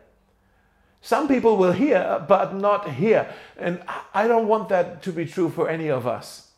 Some 0.99 1.27
people 1.27 1.57
will 1.57 1.73
hear, 1.73 2.25
but 2.27 2.55
not 2.55 2.93
hear. 2.93 3.31
And 3.55 3.83
I 4.15 4.27
don't 4.27 4.47
want 4.47 4.67
that 4.69 5.03
to 5.03 5.11
be 5.11 5.27
true 5.27 5.51
for 5.51 5.69
any 5.69 5.89
of 5.89 6.07
us. 6.07 6.49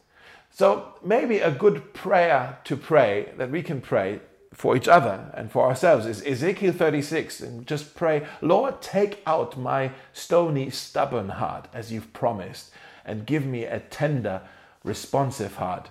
So 0.50 0.94
maybe 1.04 1.40
a 1.40 1.52
good 1.52 1.94
prayer 1.94 2.60
to 2.64 2.78
pray 2.78 3.34
that 3.36 3.52
we 3.52 3.62
can 3.62 3.82
pray 3.82 4.22
for 4.54 4.78
each 4.78 4.88
other 4.88 5.30
and 5.34 5.52
for 5.52 5.68
ourselves 5.68 6.06
is 6.06 6.26
Ezekiel 6.26 6.72
36 6.72 7.42
and 7.42 7.68
just 7.68 7.94
pray, 7.94 8.26
Lord, 8.40 8.82
take 8.82 9.22
out 9.26 9.58
my 9.58 9.92
stony, 10.14 10.70
stubborn 10.70 11.28
heart 11.28 11.68
as 11.74 11.92
you've 11.92 12.14
promised 12.14 12.72
and 13.04 13.26
give 13.26 13.46
me 13.46 13.66
a 13.66 13.82
tender, 13.82 14.42
responsive 14.86 15.56
heart. 15.56 15.90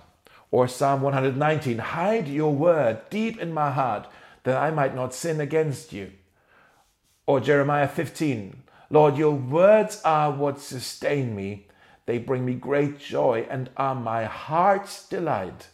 Or 0.51 0.67
Psalm 0.67 1.01
119, 1.01 1.77
hide 1.77 2.27
your 2.27 2.53
word 2.53 3.09
deep 3.09 3.39
in 3.39 3.53
my 3.53 3.71
heart 3.71 4.07
that 4.43 4.57
I 4.57 4.69
might 4.69 4.93
not 4.93 5.13
sin 5.13 5.39
against 5.39 5.93
you. 5.93 6.11
Or 7.25 7.39
Jeremiah 7.39 7.87
15, 7.87 8.63
Lord, 8.89 9.17
your 9.17 9.31
words 9.31 10.01
are 10.03 10.31
what 10.31 10.59
sustain 10.59 11.35
me. 11.35 11.67
They 12.05 12.17
bring 12.17 12.45
me 12.45 12.55
great 12.55 12.99
joy 12.99 13.47
and 13.49 13.69
are 13.77 13.95
my 13.95 14.25
heart's 14.25 15.07
delight. 15.07 15.67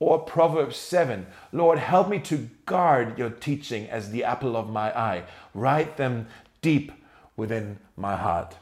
Or 0.00 0.18
Proverbs 0.18 0.76
7 0.76 1.28
Lord, 1.52 1.78
help 1.78 2.08
me 2.08 2.18
to 2.20 2.50
guard 2.66 3.16
your 3.16 3.30
teaching 3.30 3.88
as 3.88 4.10
the 4.10 4.24
apple 4.24 4.56
of 4.56 4.68
my 4.68 4.90
eye. 4.98 5.24
Write 5.54 5.96
them 5.96 6.26
deep 6.60 6.90
within 7.36 7.78
my 7.96 8.16
heart. 8.16 8.56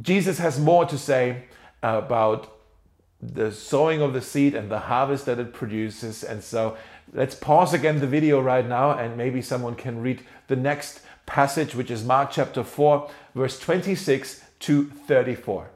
Jesus 0.00 0.38
has 0.38 0.60
more 0.60 0.84
to 0.86 0.96
say 0.96 1.46
about 1.82 2.57
the 3.20 3.50
sowing 3.50 4.00
of 4.00 4.12
the 4.12 4.22
seed 4.22 4.54
and 4.54 4.70
the 4.70 4.78
harvest 4.78 5.26
that 5.26 5.38
it 5.38 5.52
produces. 5.52 6.22
And 6.22 6.42
so 6.42 6.76
let's 7.12 7.34
pause 7.34 7.74
again 7.74 8.00
the 8.00 8.06
video 8.06 8.40
right 8.40 8.66
now 8.66 8.92
and 8.92 9.16
maybe 9.16 9.42
someone 9.42 9.74
can 9.74 10.00
read 10.00 10.22
the 10.46 10.56
next 10.56 11.00
passage, 11.26 11.74
which 11.74 11.90
is 11.90 12.04
Mark 12.04 12.30
chapter 12.30 12.62
4, 12.62 13.10
verse 13.34 13.58
26 13.58 14.42
to 14.60 14.84
34. 14.84 15.70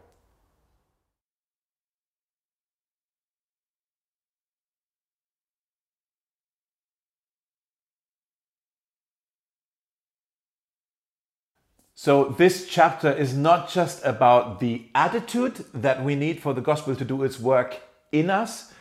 So, 12.05 12.25
this 12.37 12.67
chapter 12.67 13.13
is 13.13 13.33
not 13.33 13.71
just 13.71 14.05
about 14.05 14.59
the 14.59 14.87
attitude 14.93 15.65
that 15.73 16.03
we 16.03 16.17
need 16.17 16.43
for 16.43 16.53
the 16.53 16.61
gospel 16.61 16.97
to 16.97 17.05
do 17.05 17.23
its 17.23 17.39
work 17.39 17.79
in 18.11 18.29
us, 18.29 18.73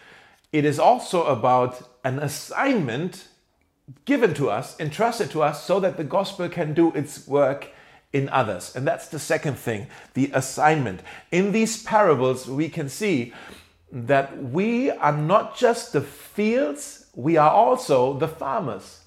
it 0.51 0.65
is 0.65 0.79
also 0.79 1.25
about 1.25 1.87
an 2.03 2.17
assignment 2.17 3.27
given 4.05 4.33
to 4.33 4.49
us, 4.49 4.75
entrusted 4.79 5.29
to 5.29 5.43
us, 5.43 5.63
so 5.63 5.79
that 5.79 5.97
the 5.97 6.03
gospel 6.03 6.49
can 6.49 6.73
do 6.73 6.91
its 6.93 7.27
work 7.27 7.67
in 8.11 8.27
others. 8.29 8.75
And 8.75 8.87
that's 8.87 9.09
the 9.09 9.19
second 9.19 9.53
thing 9.53 9.85
the 10.15 10.31
assignment. 10.33 11.01
In 11.31 11.51
these 11.51 11.83
parables, 11.83 12.47
we 12.47 12.69
can 12.69 12.89
see 12.89 13.33
that 13.91 14.35
we 14.45 14.89
are 14.89 15.15
not 15.15 15.55
just 15.55 15.93
the 15.93 16.01
fields, 16.01 17.05
we 17.13 17.37
are 17.37 17.51
also 17.51 18.17
the 18.17 18.27
farmers. 18.27 19.01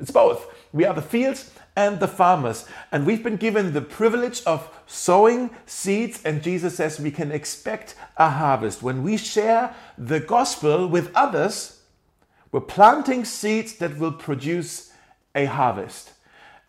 It's 0.00 0.10
both. 0.10 0.52
We 0.72 0.84
are 0.84 0.94
the 0.94 1.02
fields 1.02 1.50
and 1.76 2.00
the 2.00 2.08
farmers. 2.08 2.66
And 2.90 3.06
we've 3.06 3.22
been 3.22 3.36
given 3.36 3.72
the 3.72 3.80
privilege 3.80 4.42
of 4.44 4.68
sowing 4.86 5.50
seeds, 5.66 6.22
and 6.24 6.42
Jesus 6.42 6.76
says 6.76 6.98
we 6.98 7.10
can 7.10 7.30
expect 7.30 7.94
a 8.16 8.30
harvest. 8.30 8.82
When 8.82 9.02
we 9.02 9.16
share 9.16 9.74
the 9.96 10.20
gospel 10.20 10.86
with 10.86 11.10
others, 11.14 11.80
we're 12.52 12.60
planting 12.60 13.24
seeds 13.24 13.74
that 13.74 13.98
will 13.98 14.12
produce 14.12 14.92
a 15.34 15.44
harvest. 15.44 16.12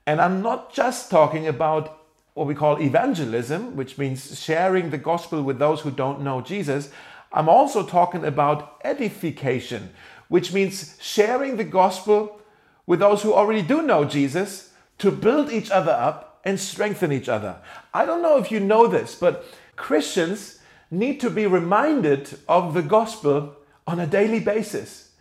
And 0.06 0.22
I'm 0.22 0.42
not 0.42 0.74
just 0.74 1.10
talking 1.10 1.48
about 1.48 2.00
what 2.34 2.48
we 2.48 2.56
call 2.56 2.82
evangelism, 2.82 3.76
which 3.76 3.98
means 3.98 4.40
sharing 4.40 4.90
the 4.90 4.98
gospel 4.98 5.42
with 5.42 5.60
those 5.60 5.82
who 5.82 5.92
don't 5.92 6.22
know 6.22 6.42
Jesus. 6.42 6.90
I'm 7.34 7.50
also 7.50 7.86
talking 7.86 8.26
about 8.26 8.80
edification, 8.84 9.90
which 10.28 10.54
means 10.54 10.98
sharing 11.02 11.58
the 11.58 11.64
gospel 11.64 12.41
with 12.86 13.00
those 13.00 13.22
who 13.22 13.34
already 13.34 13.62
do 13.62 13.82
know 13.82 14.06
Jesus 14.06 14.74
to 14.98 15.12
build 15.12 15.52
each 15.52 15.72
other 15.72 15.92
up 15.92 16.40
and 16.44 16.60
strengthen 16.60 17.12
each 17.12 17.30
other. 17.30 17.58
I 17.94 18.06
don't 18.06 18.22
know 18.22 18.38
if 18.38 18.52
you 18.52 18.60
know 18.60 18.88
this, 18.88 19.16
but 19.16 19.46
Christians 19.76 20.60
need 20.90 21.20
to 21.22 21.30
be 21.30 21.48
reminded 21.48 22.38
of 22.48 22.74
the 22.74 22.82
gospel 22.82 23.56
on 23.88 24.00
a 24.00 24.08
daily 24.08 24.40
basis. 24.40 25.12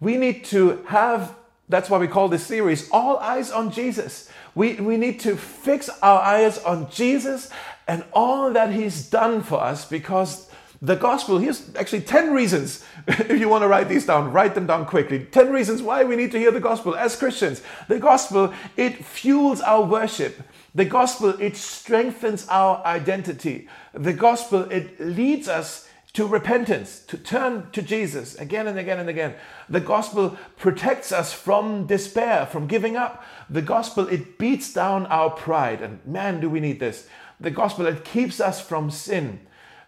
We 0.00 0.16
need 0.16 0.44
to 0.46 0.82
have, 0.88 1.34
that's 1.68 1.88
why 1.88 1.98
we 1.98 2.08
call 2.08 2.28
this 2.28 2.46
series, 2.46 2.90
All 2.90 3.18
Eyes 3.18 3.50
on 3.50 3.70
Jesus. 3.70 4.28
We, 4.54 4.74
we 4.74 4.96
need 4.96 5.20
to 5.20 5.36
fix 5.36 5.88
our 6.02 6.20
eyes 6.20 6.58
on 6.58 6.90
Jesus 6.90 7.50
and 7.86 8.04
all 8.12 8.52
that 8.52 8.72
He's 8.72 9.08
done 9.08 9.42
for 9.42 9.60
us 9.60 9.84
because 9.84 10.49
the 10.82 10.96
gospel, 10.96 11.38
here's 11.38 11.74
actually 11.76 12.00
10 12.00 12.32
reasons. 12.32 12.82
if 13.06 13.38
you 13.38 13.50
want 13.50 13.62
to 13.62 13.68
write 13.68 13.88
these 13.88 14.06
down, 14.06 14.32
write 14.32 14.54
them 14.54 14.66
down 14.66 14.86
quickly. 14.86 15.26
10 15.30 15.52
reasons 15.52 15.82
why 15.82 16.04
we 16.04 16.16
need 16.16 16.32
to 16.32 16.38
hear 16.38 16.50
the 16.50 16.60
gospel 16.60 16.96
as 16.96 17.16
Christians. 17.16 17.62
The 17.88 17.98
gospel, 17.98 18.54
it 18.78 19.04
fuels 19.04 19.60
our 19.60 19.82
worship. 19.82 20.42
The 20.74 20.86
gospel, 20.86 21.30
it 21.38 21.56
strengthens 21.56 22.46
our 22.48 22.82
identity. 22.86 23.68
The 23.92 24.14
gospel, 24.14 24.62
it 24.70 24.98
leads 24.98 25.48
us 25.48 25.86
to 26.14 26.26
repentance, 26.26 27.00
to 27.06 27.18
turn 27.18 27.70
to 27.72 27.82
Jesus 27.82 28.34
again 28.36 28.66
and 28.66 28.78
again 28.78 28.98
and 28.98 29.08
again. 29.08 29.34
The 29.68 29.80
gospel 29.80 30.36
protects 30.56 31.12
us 31.12 31.32
from 31.32 31.86
despair, 31.86 32.46
from 32.46 32.66
giving 32.66 32.96
up. 32.96 33.22
The 33.50 33.62
gospel, 33.62 34.08
it 34.08 34.38
beats 34.38 34.72
down 34.72 35.06
our 35.06 35.30
pride. 35.30 35.82
And 35.82 36.04
man, 36.06 36.40
do 36.40 36.48
we 36.48 36.58
need 36.58 36.80
this. 36.80 37.06
The 37.38 37.50
gospel, 37.50 37.86
it 37.86 38.04
keeps 38.04 38.40
us 38.40 38.60
from 38.60 38.90
sin. 38.90 39.40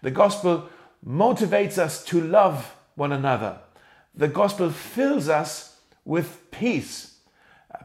The 0.03 0.11
gospel 0.11 0.69
motivates 1.07 1.79
us 1.79 2.05
to 2.05 2.21
love 2.21 2.75
one 2.95 3.13
another. 3.13 3.59
The 4.15 4.29
gospel 4.29 4.71
fills 4.71 5.29
us 5.29 5.77
with 6.05 6.51
peace, 6.51 7.17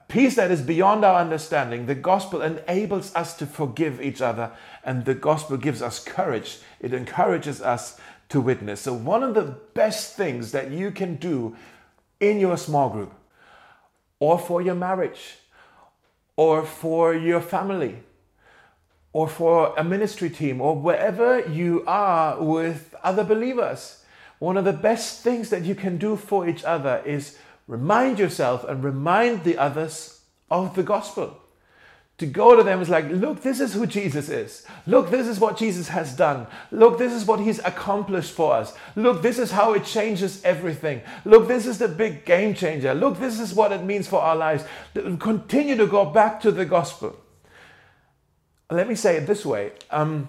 peace 0.08 0.36
that 0.36 0.52
is 0.52 0.62
beyond 0.62 1.06
our 1.06 1.20
understanding. 1.20 1.86
The 1.86 1.96
gospel 1.96 2.42
enables 2.42 3.14
us 3.16 3.36
to 3.38 3.46
forgive 3.46 4.02
each 4.02 4.22
other, 4.22 4.52
and 4.84 5.06
the 5.06 5.16
gospel 5.16 5.58
gives 5.58 5.82
us 5.82 6.04
courage. 6.04 6.60
It 6.80 6.94
encourages 6.94 7.62
us 7.62 8.00
to 8.30 8.42
witness. 8.42 8.82
So, 8.82 8.94
one 8.94 9.24
of 9.24 9.34
the 9.34 9.56
best 9.74 10.16
things 10.16 10.52
that 10.52 10.72
you 10.72 10.92
can 10.92 11.16
do 11.16 11.56
in 12.20 12.40
your 12.40 12.58
small 12.58 12.90
group, 12.90 13.14
or 14.20 14.38
for 14.38 14.62
your 14.62 14.76
marriage, 14.76 15.38
or 16.36 16.66
for 16.66 17.14
your 17.14 17.42
family, 17.42 18.04
or 19.18 19.28
for 19.28 19.74
a 19.76 19.84
ministry 19.84 20.30
team 20.30 20.62
or 20.62 20.76
wherever 20.76 21.40
you 21.50 21.84
are 21.88 22.40
with 22.40 22.94
other 23.04 23.24
believers. 23.24 24.04
One 24.38 24.58
of 24.58 24.64
the 24.64 24.74
best 24.74 25.24
things 25.24 25.50
that 25.50 25.64
you 25.64 25.74
can 25.74 25.98
do 25.98 26.16
for 26.16 26.48
each 26.48 26.64
other 26.64 27.02
is 27.04 27.36
remind 27.68 28.20
yourself 28.20 28.64
and 28.64 28.84
remind 28.84 29.44
the 29.44 29.58
others 29.58 30.22
of 30.52 30.76
the 30.76 30.84
gospel. 30.84 31.36
To 32.20 32.28
go 32.28 32.56
to 32.56 32.62
them 32.62 32.80
is 32.80 32.90
like, 32.90 33.10
look, 33.10 33.42
this 33.42 33.60
is 33.60 33.74
who 33.74 33.88
Jesus 33.88 34.30
is. 34.30 34.68
Look, 34.86 35.10
this 35.10 35.26
is 35.26 35.40
what 35.40 35.58
Jesus 35.58 35.88
has 35.88 36.16
done. 36.16 36.46
Look, 36.70 37.00
this 37.00 37.12
is 37.12 37.26
what 37.26 37.40
he's 37.40 37.58
accomplished 37.66 38.34
for 38.34 38.54
us. 38.54 38.76
Look, 38.96 39.24
this 39.24 39.40
is 39.40 39.50
how 39.50 39.74
it 39.74 39.84
changes 39.84 40.44
everything. 40.44 41.02
Look, 41.26 41.48
this 41.48 41.66
is 41.66 41.80
the 41.80 41.88
big 41.88 42.24
game 42.24 42.54
changer. 42.54 42.94
Look, 42.94 43.20
this 43.20 43.40
is 43.40 43.56
what 43.56 43.72
it 43.72 43.84
means 43.84 44.08
for 44.08 44.22
our 44.22 44.36
lives. 44.36 44.64
Continue 44.94 45.76
to 45.76 45.88
go 45.88 46.06
back 46.06 46.40
to 46.42 46.52
the 46.52 46.66
gospel 46.66 47.20
let 48.70 48.88
me 48.88 48.96
say 48.96 49.18
it 49.18 49.28
this 49.28 49.46
way. 49.46 49.72
Um, 49.92 50.28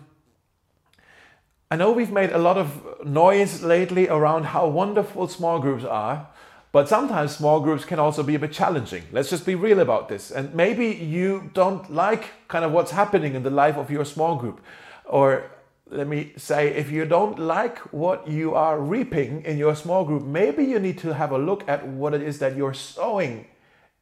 I 1.70 1.76
know 1.76 1.90
we've 1.92 2.12
made 2.12 2.30
a 2.30 2.38
lot 2.38 2.56
of 2.56 3.04
noise 3.04 3.62
lately 3.62 4.08
around 4.08 4.44
how 4.44 4.68
wonderful 4.68 5.28
small 5.28 5.58
groups 5.58 5.84
are, 5.84 6.28
but 6.72 6.88
sometimes 6.88 7.36
small 7.36 7.60
groups 7.60 7.84
can 7.84 7.98
also 7.98 8.22
be 8.22 8.34
a 8.34 8.38
bit 8.38 8.52
challenging. 8.52 9.02
Let's 9.12 9.28
just 9.28 9.44
be 9.44 9.54
real 9.54 9.80
about 9.80 10.08
this. 10.08 10.30
And 10.30 10.54
maybe 10.54 10.86
you 10.86 11.50
don't 11.52 11.92
like 11.92 12.30
kind 12.46 12.64
of 12.64 12.72
what's 12.72 12.92
happening 12.92 13.34
in 13.34 13.42
the 13.42 13.50
life 13.50 13.76
of 13.76 13.90
your 13.90 14.04
small 14.04 14.36
group. 14.36 14.60
Or 15.04 15.50
let 15.90 16.06
me 16.06 16.32
say, 16.36 16.68
if 16.68 16.90
you 16.90 17.04
don't 17.04 17.38
like 17.38 17.78
what 17.92 18.28
you 18.28 18.54
are 18.54 18.78
reaping 18.78 19.42
in 19.44 19.58
your 19.58 19.74
small 19.74 20.04
group, 20.04 20.22
maybe 20.22 20.64
you 20.64 20.78
need 20.78 20.98
to 20.98 21.12
have 21.14 21.32
a 21.32 21.38
look 21.38 21.68
at 21.68 21.86
what 21.86 22.14
it 22.14 22.22
is 22.22 22.38
that 22.38 22.56
you're 22.56 22.74
sowing 22.74 23.46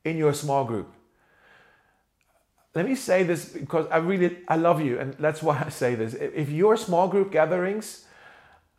in 0.04 0.16
your 0.16 0.34
small 0.34 0.64
group 0.64 0.95
let 2.76 2.84
me 2.84 2.94
say 2.94 3.22
this 3.22 3.46
because 3.46 3.86
I 3.90 3.96
really 3.96 4.36
I 4.48 4.56
love 4.56 4.82
you, 4.82 4.98
and 4.98 5.14
that's 5.14 5.42
why 5.42 5.62
I 5.64 5.70
say 5.70 5.94
this. 5.94 6.12
If 6.12 6.50
your 6.50 6.76
small 6.76 7.08
group 7.08 7.32
gatherings 7.32 8.04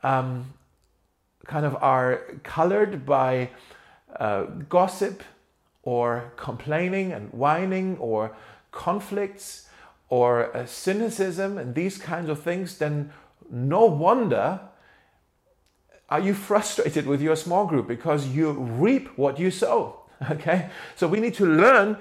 um, 0.04 0.54
kind 1.48 1.66
of 1.66 1.76
are 1.82 2.22
colored 2.44 3.08
by 3.08 3.50
uh, 4.20 4.44
gossip 4.70 5.24
or 5.82 6.32
complaining 6.38 7.12
and 7.12 7.34
whining 7.34 7.98
or 7.98 8.36
conflicts 8.72 9.68
or 10.10 10.56
uh, 10.56 10.68
cynicism 10.68 11.58
and 11.58 11.74
these 11.74 11.98
kinds 11.98 12.30
of 12.30 12.40
things, 12.44 12.78
then 12.78 13.12
no 13.50 13.86
wonder 13.86 14.60
are 16.08 16.20
you 16.20 16.36
frustrated 16.36 17.08
with 17.08 17.20
your 17.20 17.36
small 17.36 17.66
group 17.66 17.88
because 17.88 18.28
you 18.28 18.52
reap 18.52 19.18
what 19.18 19.40
you 19.40 19.50
sow. 19.50 20.02
Okay, 20.32 20.70
so 20.96 21.08
we 21.08 21.20
need 21.20 21.36
to 21.36 21.46
learn 21.46 21.98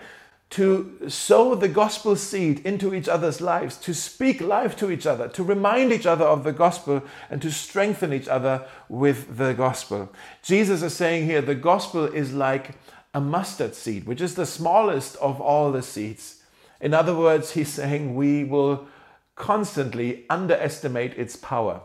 to 0.50 0.96
sow 1.08 1.54
the 1.54 1.68
gospel 1.68 2.14
seed 2.14 2.64
into 2.64 2.94
each 2.94 3.08
other's 3.08 3.40
lives, 3.40 3.76
to 3.78 3.92
speak 3.92 4.40
life 4.40 4.76
to 4.76 4.90
each 4.90 5.06
other, 5.06 5.28
to 5.28 5.42
remind 5.42 5.92
each 5.92 6.06
other 6.06 6.24
of 6.24 6.44
the 6.44 6.52
gospel, 6.52 7.02
and 7.28 7.42
to 7.42 7.50
strengthen 7.50 8.12
each 8.12 8.28
other 8.28 8.64
with 8.88 9.36
the 9.36 9.52
gospel. 9.54 10.12
Jesus 10.42 10.82
is 10.82 10.94
saying 10.94 11.26
here 11.26 11.42
the 11.42 11.54
gospel 11.54 12.04
is 12.04 12.32
like 12.32 12.76
a 13.12 13.20
mustard 13.20 13.74
seed, 13.74 14.06
which 14.06 14.20
is 14.20 14.34
the 14.34 14.46
smallest 14.46 15.16
of 15.16 15.40
all 15.40 15.72
the 15.72 15.82
seeds. 15.82 16.42
In 16.80 16.94
other 16.94 17.14
words, 17.14 17.52
he's 17.52 17.70
saying 17.70 18.14
we 18.14 18.44
will 18.44 18.86
constantly 19.34 20.24
underestimate 20.30 21.14
its 21.14 21.34
power. 21.34 21.80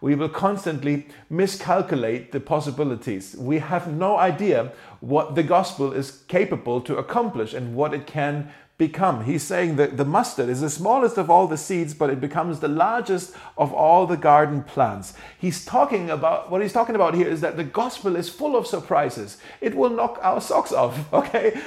We 0.00 0.14
will 0.14 0.28
constantly 0.28 1.06
miscalculate 1.30 2.32
the 2.32 2.40
possibilities. 2.40 3.34
We 3.36 3.58
have 3.58 3.92
no 3.92 4.16
idea 4.16 4.72
what 5.00 5.34
the 5.34 5.42
gospel 5.42 5.92
is 5.92 6.22
capable 6.28 6.80
to 6.82 6.96
accomplish 6.96 7.54
and 7.54 7.74
what 7.74 7.94
it 7.94 8.06
can 8.06 8.52
become. 8.78 9.24
He's 9.24 9.42
saying 9.42 9.76
that 9.76 9.96
the 9.96 10.04
mustard 10.04 10.50
is 10.50 10.60
the 10.60 10.68
smallest 10.68 11.16
of 11.16 11.30
all 11.30 11.46
the 11.46 11.56
seeds, 11.56 11.94
but 11.94 12.10
it 12.10 12.20
becomes 12.20 12.60
the 12.60 12.68
largest 12.68 13.34
of 13.56 13.72
all 13.72 14.06
the 14.06 14.18
garden 14.18 14.62
plants. 14.62 15.14
He's 15.38 15.64
talking 15.64 16.10
about 16.10 16.50
what 16.50 16.60
he's 16.60 16.74
talking 16.74 16.94
about 16.94 17.14
here 17.14 17.26
is 17.26 17.40
that 17.40 17.56
the 17.56 17.64
gospel 17.64 18.16
is 18.16 18.28
full 18.28 18.54
of 18.54 18.66
surprises. 18.66 19.38
It 19.62 19.74
will 19.74 19.90
knock 19.90 20.18
our 20.22 20.40
socks 20.40 20.72
off. 20.72 20.96
Okay, 21.16 21.58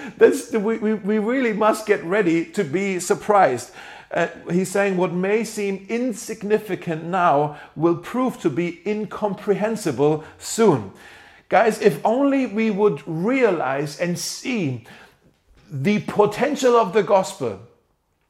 we, 0.54 0.78
we, 0.78 0.94
we 0.94 1.18
really 1.18 1.54
must 1.54 1.88
get 1.88 2.04
ready 2.04 2.46
to 2.46 2.64
be 2.64 3.00
surprised. 3.00 3.72
Uh, 4.12 4.28
he's 4.52 4.72
saying 4.72 4.98
what 4.98 5.14
may 5.14 5.44
seem 5.44 5.86
insignificant 5.88 7.04
now 7.04 7.58
will 7.76 7.96
prove 7.96 8.40
to 8.40 8.50
be 8.50 8.82
incomprehensible 8.86 10.24
soon. 10.38 10.92
Guys, 11.48 11.82
if 11.82 12.04
only 12.06 12.46
we 12.46 12.72
would 12.72 13.02
realize 13.08 14.00
and 14.00 14.18
see 14.18 14.86
the 15.72 16.00
potential 16.02 16.76
of 16.76 16.94
the 16.94 17.04
gospel, 17.04 17.60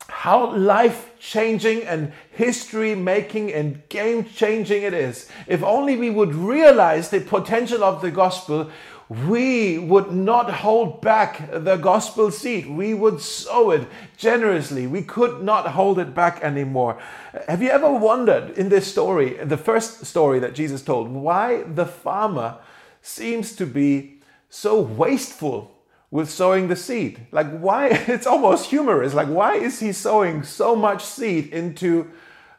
how 0.08 0.54
life 0.56 1.12
changing 1.20 1.84
and 1.84 2.12
history 2.32 2.96
making 2.96 3.54
and 3.54 3.88
game 3.90 4.26
changing 4.26 4.84
it 4.84 4.94
is. 4.94 5.30
If 5.48 5.64
only 5.64 5.96
we 5.96 6.10
would 6.10 6.34
realize 6.34 7.10
the 7.10 7.22
potential 7.22 7.84
of 7.84 8.02
the 8.02 8.12
gospel, 8.12 8.72
we 9.10 9.80
would 9.80 10.12
not 10.12 10.52
hold 10.52 11.02
back 11.02 11.50
the 11.52 11.78
gospel 11.78 12.30
seed. 12.30 12.70
We 12.70 12.94
would 12.94 13.20
sow 13.22 13.72
it 13.72 13.88
generously. 14.18 14.86
We 14.86 15.02
could 15.02 15.42
not 15.44 15.68
hold 15.70 15.98
it 15.98 16.14
back 16.14 16.44
anymore. 16.44 17.00
Have 17.48 17.64
you 17.64 17.70
ever 17.70 17.92
wondered 17.92 18.52
in 18.52 18.70
this 18.70 18.86
story, 18.86 19.34
the 19.44 19.58
first 19.58 20.06
story 20.06 20.38
that 20.40 20.54
Jesus 20.54 20.84
told, 20.84 21.10
why 21.10 21.64
the 21.64 21.88
farmer 21.88 22.60
seems 23.02 23.56
to 23.56 23.66
be 23.66 24.20
so 24.50 24.80
wasteful 24.80 25.72
with 26.12 26.30
sowing 26.30 26.68
the 26.68 26.76
seed. 26.76 27.28
Like, 27.32 27.60
why? 27.60 27.90
It's 28.08 28.28
almost 28.28 28.70
humorous. 28.70 29.14
Like, 29.14 29.28
why 29.28 29.56
is 29.56 29.80
he 29.80 29.92
sowing 29.94 30.44
so 30.44 30.76
much 30.76 31.04
seed 31.04 31.54
into, 31.54 32.12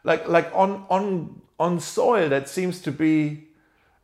like, 0.04 0.28
like 0.28 0.50
on 0.54 0.86
on 0.88 1.40
on 1.58 1.80
soil 1.80 2.28
that 2.28 2.48
seems 2.48 2.80
to 2.80 2.92
be, 2.92 3.48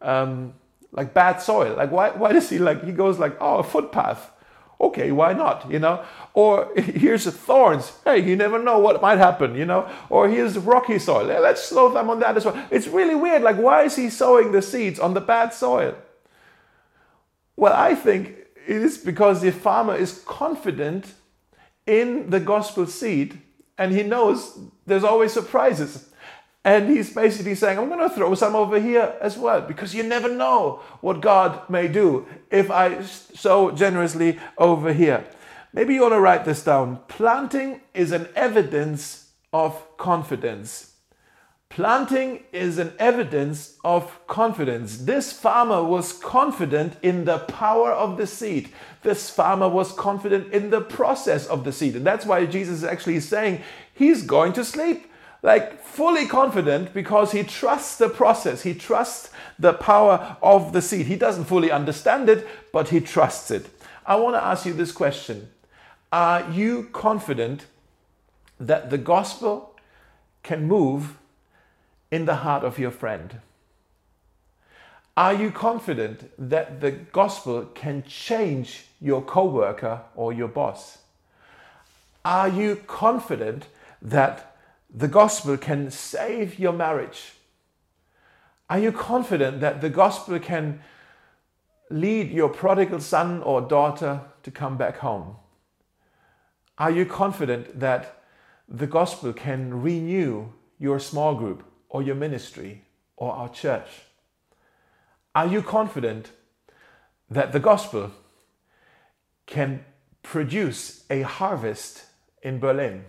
um, 0.02 0.54
like 0.92 1.14
bad 1.14 1.40
soil? 1.40 1.76
Like, 1.76 1.90
why 1.90 2.10
why 2.10 2.32
does 2.32 2.48
he 2.50 2.58
like 2.58 2.84
he 2.84 2.92
goes 2.92 3.18
like, 3.18 3.36
oh, 3.40 3.58
a 3.58 3.62
footpath? 3.62 4.30
Okay, 4.78 5.10
why 5.10 5.32
not? 5.32 5.70
You 5.70 5.78
know, 5.78 6.04
or 6.34 6.70
here's 6.76 7.24
the 7.24 7.32
thorns. 7.32 7.92
Hey, 8.04 8.18
you 8.18 8.36
never 8.36 8.58
know 8.58 8.78
what 8.78 9.00
might 9.00 9.18
happen. 9.18 9.54
You 9.54 9.64
know, 9.64 9.88
or 10.10 10.28
here's 10.28 10.58
rocky 10.58 10.98
soil. 10.98 11.26
Let's 11.26 11.62
slow 11.62 11.90
them 11.92 12.10
on 12.10 12.20
that 12.20 12.36
as 12.36 12.44
well. 12.44 12.66
It's 12.70 12.86
really 12.86 13.14
weird. 13.14 13.42
Like, 13.42 13.56
why 13.56 13.84
is 13.84 13.96
he 13.96 14.10
sowing 14.10 14.52
the 14.52 14.62
seeds 14.62 15.00
on 15.00 15.14
the 15.14 15.20
bad 15.20 15.54
soil? 15.54 15.96
Well, 17.56 17.72
I 17.72 17.94
think 17.94 18.28
it 18.66 18.82
is 18.82 18.98
because 18.98 19.40
the 19.40 19.50
farmer 19.50 19.94
is 19.94 20.22
confident 20.26 21.14
in 21.86 22.30
the 22.30 22.40
gospel 22.40 22.86
seed 22.86 23.40
and 23.78 23.92
he 23.92 24.02
knows 24.02 24.58
there's 24.86 25.04
always 25.04 25.32
surprises. 25.32 26.10
And 26.66 26.90
he's 26.90 27.14
basically 27.14 27.54
saying, 27.54 27.78
I'm 27.78 27.88
going 27.88 28.00
to 28.00 28.12
throw 28.12 28.34
some 28.34 28.56
over 28.56 28.80
here 28.80 29.14
as 29.20 29.38
well, 29.38 29.60
because 29.60 29.94
you 29.94 30.02
never 30.02 30.28
know 30.28 30.82
what 31.00 31.20
God 31.20 31.70
may 31.70 31.86
do 31.86 32.26
if 32.50 32.72
I 32.72 33.04
sow 33.04 33.70
generously 33.70 34.40
over 34.58 34.92
here. 34.92 35.24
Maybe 35.72 35.94
you 35.94 36.00
want 36.00 36.14
to 36.14 36.20
write 36.20 36.44
this 36.44 36.64
down. 36.64 36.98
Planting 37.06 37.82
is 37.94 38.10
an 38.10 38.28
evidence 38.34 39.30
of 39.52 39.96
confidence. 39.96 40.94
Planting 41.68 42.42
is 42.52 42.78
an 42.78 42.94
evidence 42.98 43.76
of 43.84 44.26
confidence. 44.26 44.98
This 44.98 45.32
farmer 45.32 45.84
was 45.84 46.14
confident 46.14 46.96
in 47.00 47.26
the 47.26 47.38
power 47.38 47.92
of 47.92 48.16
the 48.16 48.26
seed. 48.26 48.72
This 49.04 49.30
farmer 49.30 49.68
was 49.68 49.92
confident 49.92 50.52
in 50.52 50.70
the 50.70 50.80
process 50.80 51.46
of 51.46 51.62
the 51.62 51.70
seed. 51.70 51.94
And 51.94 52.04
that's 52.04 52.26
why 52.26 52.44
Jesus 52.44 52.78
is 52.78 52.84
actually 52.84 53.20
saying 53.20 53.62
he's 53.94 54.22
going 54.24 54.52
to 54.54 54.64
sleep. 54.64 55.12
Like 55.42 55.82
fully 55.82 56.26
confident 56.26 56.92
because 56.92 57.32
he 57.32 57.42
trusts 57.42 57.96
the 57.98 58.08
process. 58.08 58.62
He 58.62 58.74
trusts 58.74 59.30
the 59.58 59.72
power 59.72 60.36
of 60.42 60.72
the 60.72 60.82
seed. 60.82 61.06
He 61.06 61.16
doesn't 61.16 61.44
fully 61.44 61.70
understand 61.70 62.28
it, 62.28 62.46
but 62.72 62.88
he 62.88 63.00
trusts 63.00 63.50
it. 63.50 63.68
I 64.04 64.16
want 64.16 64.36
to 64.36 64.44
ask 64.44 64.66
you 64.66 64.72
this 64.72 64.92
question 64.92 65.48
Are 66.12 66.50
you 66.50 66.88
confident 66.92 67.66
that 68.58 68.90
the 68.90 68.98
gospel 68.98 69.74
can 70.42 70.66
move 70.66 71.16
in 72.10 72.24
the 72.24 72.36
heart 72.36 72.64
of 72.64 72.78
your 72.78 72.90
friend? 72.90 73.40
Are 75.16 75.32
you 75.32 75.50
confident 75.50 76.30
that 76.38 76.80
the 76.80 76.90
gospel 76.90 77.64
can 77.74 78.04
change 78.06 78.84
your 79.00 79.22
coworker 79.22 80.02
or 80.14 80.32
your 80.32 80.48
boss? 80.48 80.98
Are 82.24 82.48
you 82.48 82.76
confident 82.86 83.66
that 84.02 84.55
the 84.92 85.08
gospel 85.08 85.56
can 85.56 85.90
save 85.90 86.58
your 86.58 86.72
marriage? 86.72 87.32
Are 88.68 88.78
you 88.78 88.92
confident 88.92 89.60
that 89.60 89.80
the 89.80 89.90
gospel 89.90 90.38
can 90.38 90.80
lead 91.90 92.30
your 92.30 92.48
prodigal 92.48 93.00
son 93.00 93.42
or 93.42 93.60
daughter 93.60 94.22
to 94.42 94.50
come 94.50 94.76
back 94.76 94.98
home? 94.98 95.36
Are 96.78 96.90
you 96.90 97.06
confident 97.06 97.78
that 97.78 98.22
the 98.68 98.86
gospel 98.86 99.32
can 99.32 99.82
renew 99.82 100.52
your 100.78 100.98
small 100.98 101.34
group 101.34 101.64
or 101.88 102.02
your 102.02 102.16
ministry 102.16 102.82
or 103.16 103.32
our 103.32 103.48
church? 103.48 103.88
Are 105.34 105.46
you 105.46 105.62
confident 105.62 106.32
that 107.30 107.52
the 107.52 107.60
gospel 107.60 108.10
can 109.46 109.84
produce 110.22 111.04
a 111.08 111.22
harvest 111.22 112.04
in 112.42 112.58
Berlin? 112.58 113.04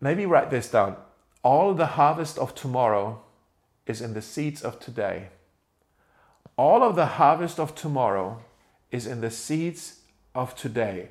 Maybe 0.00 0.26
write 0.26 0.50
this 0.50 0.70
down. 0.70 0.96
All 1.42 1.74
the 1.74 1.86
harvest 1.86 2.38
of 2.38 2.54
tomorrow 2.54 3.22
is 3.86 4.00
in 4.00 4.14
the 4.14 4.22
seeds 4.22 4.62
of 4.62 4.78
today. 4.78 5.28
All 6.56 6.82
of 6.82 6.96
the 6.96 7.06
harvest 7.06 7.58
of 7.58 7.74
tomorrow 7.74 8.42
is 8.90 9.06
in 9.06 9.20
the 9.20 9.30
seeds 9.30 10.00
of 10.34 10.54
today. 10.54 11.08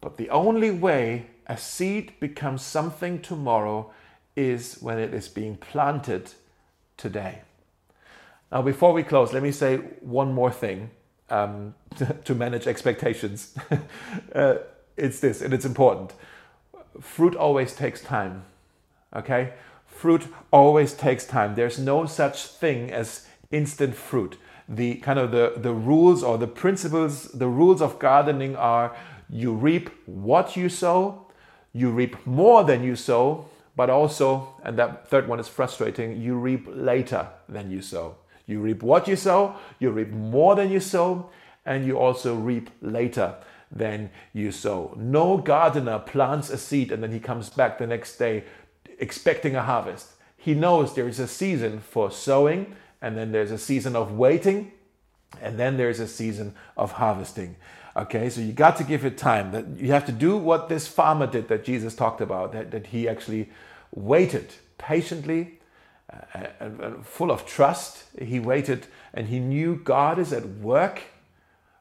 But 0.00 0.16
the 0.16 0.30
only 0.30 0.70
way 0.70 1.26
a 1.46 1.56
seed 1.56 2.18
becomes 2.20 2.62
something 2.62 3.20
tomorrow 3.20 3.90
is 4.36 4.78
when 4.80 4.98
it 4.98 5.12
is 5.12 5.28
being 5.28 5.56
planted 5.56 6.32
today. 6.96 7.42
Now, 8.52 8.62
before 8.62 8.92
we 8.92 9.02
close, 9.02 9.32
let 9.32 9.42
me 9.42 9.52
say 9.52 9.76
one 10.00 10.32
more 10.32 10.50
thing 10.50 10.90
um, 11.28 11.74
to, 12.24 12.34
manage 12.34 12.66
expectations. 12.66 13.54
uh, 14.34 14.56
it's 14.96 15.20
this, 15.20 15.40
and 15.40 15.54
it's 15.54 15.64
important. 15.64 16.12
Fruit 17.00 17.36
always 17.36 17.74
takes 17.74 18.00
time. 18.00 18.44
Okay? 19.14 19.52
Fruit 19.86 20.28
always 20.50 20.94
takes 20.94 21.26
time. 21.26 21.54
There's 21.54 21.78
no 21.78 22.06
such 22.06 22.46
thing 22.46 22.90
as 22.90 23.26
instant 23.50 23.94
fruit. 23.94 24.38
The 24.68 24.94
kind 24.96 25.18
of 25.18 25.30
the, 25.30 25.54
the 25.56 25.72
rules 25.72 26.22
or 26.22 26.38
the 26.38 26.46
principles, 26.46 27.24
the 27.24 27.48
rules 27.48 27.82
of 27.82 27.98
gardening 27.98 28.56
are 28.56 28.96
you 29.28 29.52
reap 29.52 29.90
what 30.06 30.56
you 30.56 30.68
sow, 30.68 31.26
you 31.72 31.90
reap 31.90 32.26
more 32.26 32.64
than 32.64 32.82
you 32.82 32.96
sow, 32.96 33.46
but 33.76 33.90
also, 33.90 34.54
and 34.64 34.78
that 34.78 35.08
third 35.08 35.28
one 35.28 35.40
is 35.40 35.48
frustrating, 35.48 36.20
you 36.20 36.36
reap 36.36 36.66
later 36.68 37.28
than 37.48 37.70
you 37.70 37.82
sow. 37.82 38.16
You 38.46 38.60
reap 38.60 38.82
what 38.82 39.06
you 39.06 39.16
sow, 39.16 39.56
you 39.78 39.90
reap 39.90 40.10
more 40.10 40.56
than 40.56 40.70
you 40.70 40.80
sow, 40.80 41.30
and 41.64 41.86
you 41.86 41.98
also 41.98 42.34
reap 42.34 42.70
later 42.80 43.36
than 43.70 44.10
you 44.32 44.50
sow. 44.50 44.94
No 44.96 45.38
gardener 45.38 45.98
plants 45.98 46.50
a 46.50 46.58
seed 46.58 46.90
and 46.90 47.02
then 47.02 47.12
he 47.12 47.20
comes 47.20 47.50
back 47.50 47.78
the 47.78 47.86
next 47.86 48.16
day 48.16 48.44
expecting 48.98 49.56
a 49.56 49.62
harvest. 49.62 50.12
He 50.36 50.54
knows 50.54 50.94
there 50.94 51.08
is 51.08 51.18
a 51.18 51.28
season 51.28 51.80
for 51.80 52.10
sowing, 52.10 52.74
and 53.02 53.16
then 53.16 53.32
there's 53.32 53.50
a 53.50 53.58
season 53.58 53.94
of 53.94 54.12
waiting, 54.12 54.72
and 55.40 55.58
then 55.58 55.76
there's 55.76 56.00
a 56.00 56.08
season 56.08 56.54
of 56.76 56.92
harvesting. 56.92 57.56
Okay, 57.96 58.30
so 58.30 58.40
you 58.40 58.52
got 58.52 58.76
to 58.76 58.84
give 58.84 59.04
it 59.04 59.18
time. 59.18 59.52
That 59.52 59.66
you 59.76 59.92
have 59.92 60.06
to 60.06 60.12
do 60.12 60.36
what 60.36 60.68
this 60.68 60.86
farmer 60.86 61.26
did 61.26 61.48
that 61.48 61.64
Jesus 61.64 61.94
talked 61.94 62.20
about, 62.20 62.52
that, 62.52 62.70
that 62.70 62.86
he 62.88 63.08
actually 63.08 63.50
waited 63.94 64.54
patiently 64.78 65.58
uh, 66.10 66.46
and, 66.60 66.80
and 66.80 67.06
full 67.06 67.30
of 67.30 67.44
trust. 67.44 68.04
He 68.18 68.38
waited 68.38 68.86
and 69.12 69.26
he 69.26 69.40
knew 69.40 69.76
God 69.76 70.18
is 70.18 70.32
at 70.32 70.46
work 70.46 71.02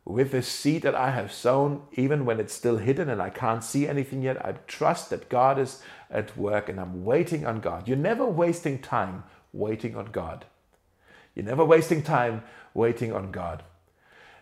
with 0.09 0.31
the 0.31 0.41
seed 0.41 0.81
that 0.81 0.95
I 0.95 1.11
have 1.11 1.31
sown, 1.31 1.83
even 1.93 2.25
when 2.25 2.39
it's 2.39 2.53
still 2.53 2.77
hidden 2.77 3.09
and 3.09 3.21
I 3.21 3.29
can't 3.29 3.63
see 3.63 3.87
anything 3.87 4.23
yet. 4.23 4.43
I 4.43 4.53
trust 4.65 5.11
that 5.11 5.29
God 5.29 5.59
is 5.59 5.83
at 6.09 6.35
work 6.35 6.67
and 6.67 6.79
I'm 6.79 7.05
waiting 7.05 7.45
on 7.45 7.59
God. 7.59 7.87
You're 7.87 7.95
never 7.95 8.25
wasting 8.25 8.79
time 8.79 9.23
waiting 9.53 9.95
on 9.95 10.07
God. 10.07 10.45
You're 11.35 11.45
never 11.45 11.63
wasting 11.63 12.01
time 12.01 12.41
waiting 12.73 13.13
on 13.13 13.31
God. 13.31 13.61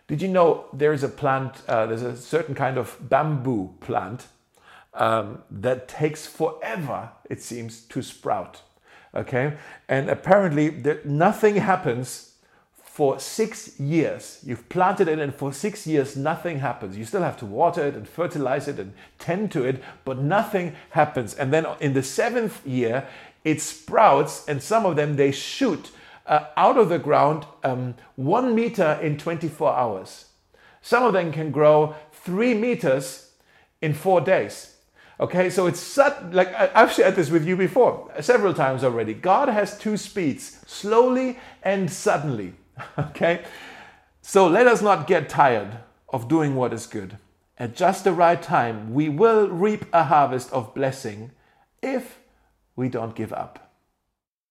Did 0.06 0.22
you 0.22 0.28
know 0.28 0.64
there 0.72 0.94
is 0.94 1.02
a 1.02 1.08
plant, 1.08 1.60
uh, 1.68 1.84
there's 1.84 2.00
a 2.00 2.16
certain 2.16 2.54
kind 2.54 2.78
of 2.78 2.96
bamboo 3.06 3.74
plant 3.80 4.28
um, 4.94 5.42
that 5.50 5.86
takes 5.86 6.26
forever, 6.26 7.10
it 7.28 7.42
seems, 7.42 7.82
to 7.82 8.00
sprout. 8.00 8.62
Okay, 9.14 9.56
and 9.88 10.08
apparently 10.08 10.70
there, 10.70 11.00
nothing 11.04 11.56
happens 11.56 12.36
for 12.98 13.20
six 13.20 13.78
years. 13.78 14.40
You've 14.44 14.68
planted 14.68 15.06
it, 15.06 15.20
and 15.20 15.32
for 15.32 15.52
six 15.52 15.86
years, 15.86 16.16
nothing 16.16 16.58
happens. 16.58 16.98
You 16.98 17.04
still 17.04 17.22
have 17.22 17.36
to 17.36 17.46
water 17.46 17.86
it 17.86 17.94
and 17.94 18.08
fertilize 18.08 18.66
it 18.66 18.80
and 18.80 18.92
tend 19.20 19.52
to 19.52 19.62
it, 19.62 19.80
but 20.04 20.18
nothing 20.18 20.74
happens. 20.90 21.32
And 21.32 21.52
then 21.52 21.64
in 21.78 21.92
the 21.92 22.02
seventh 22.02 22.66
year, 22.66 23.06
it 23.44 23.60
sprouts, 23.60 24.48
and 24.48 24.60
some 24.60 24.84
of 24.84 24.96
them 24.96 25.14
they 25.14 25.30
shoot 25.30 25.92
uh, 26.26 26.46
out 26.56 26.76
of 26.76 26.88
the 26.88 26.98
ground 26.98 27.46
um, 27.62 27.94
one 28.16 28.52
meter 28.56 28.98
in 29.00 29.16
24 29.16 29.76
hours. 29.76 30.24
Some 30.82 31.04
of 31.04 31.12
them 31.12 31.30
can 31.30 31.52
grow 31.52 31.94
three 32.10 32.52
meters 32.52 33.30
in 33.80 33.94
four 33.94 34.20
days. 34.20 34.74
Okay, 35.20 35.50
so 35.50 35.68
it's 35.68 35.78
sud- 35.78 36.34
like 36.34 36.52
I've 36.74 36.90
shared 36.90 37.14
this 37.14 37.30
with 37.30 37.46
you 37.46 37.56
before 37.56 38.10
several 38.20 38.54
times 38.54 38.82
already. 38.82 39.14
God 39.14 39.48
has 39.48 39.78
two 39.78 39.96
speeds 39.96 40.58
slowly 40.66 41.38
and 41.62 41.88
suddenly. 41.88 42.54
Okay, 42.98 43.44
so 44.22 44.46
let 44.46 44.66
us 44.66 44.82
not 44.82 45.06
get 45.06 45.28
tired 45.28 45.78
of 46.08 46.28
doing 46.28 46.54
what 46.54 46.72
is 46.72 46.86
good. 46.86 47.18
At 47.58 47.74
just 47.74 48.04
the 48.04 48.12
right 48.12 48.40
time, 48.40 48.94
we 48.94 49.08
will 49.08 49.48
reap 49.48 49.86
a 49.92 50.04
harvest 50.04 50.52
of 50.52 50.74
blessing 50.74 51.32
if 51.82 52.18
we 52.76 52.88
don't 52.88 53.16
give 53.16 53.32
up. 53.32 53.67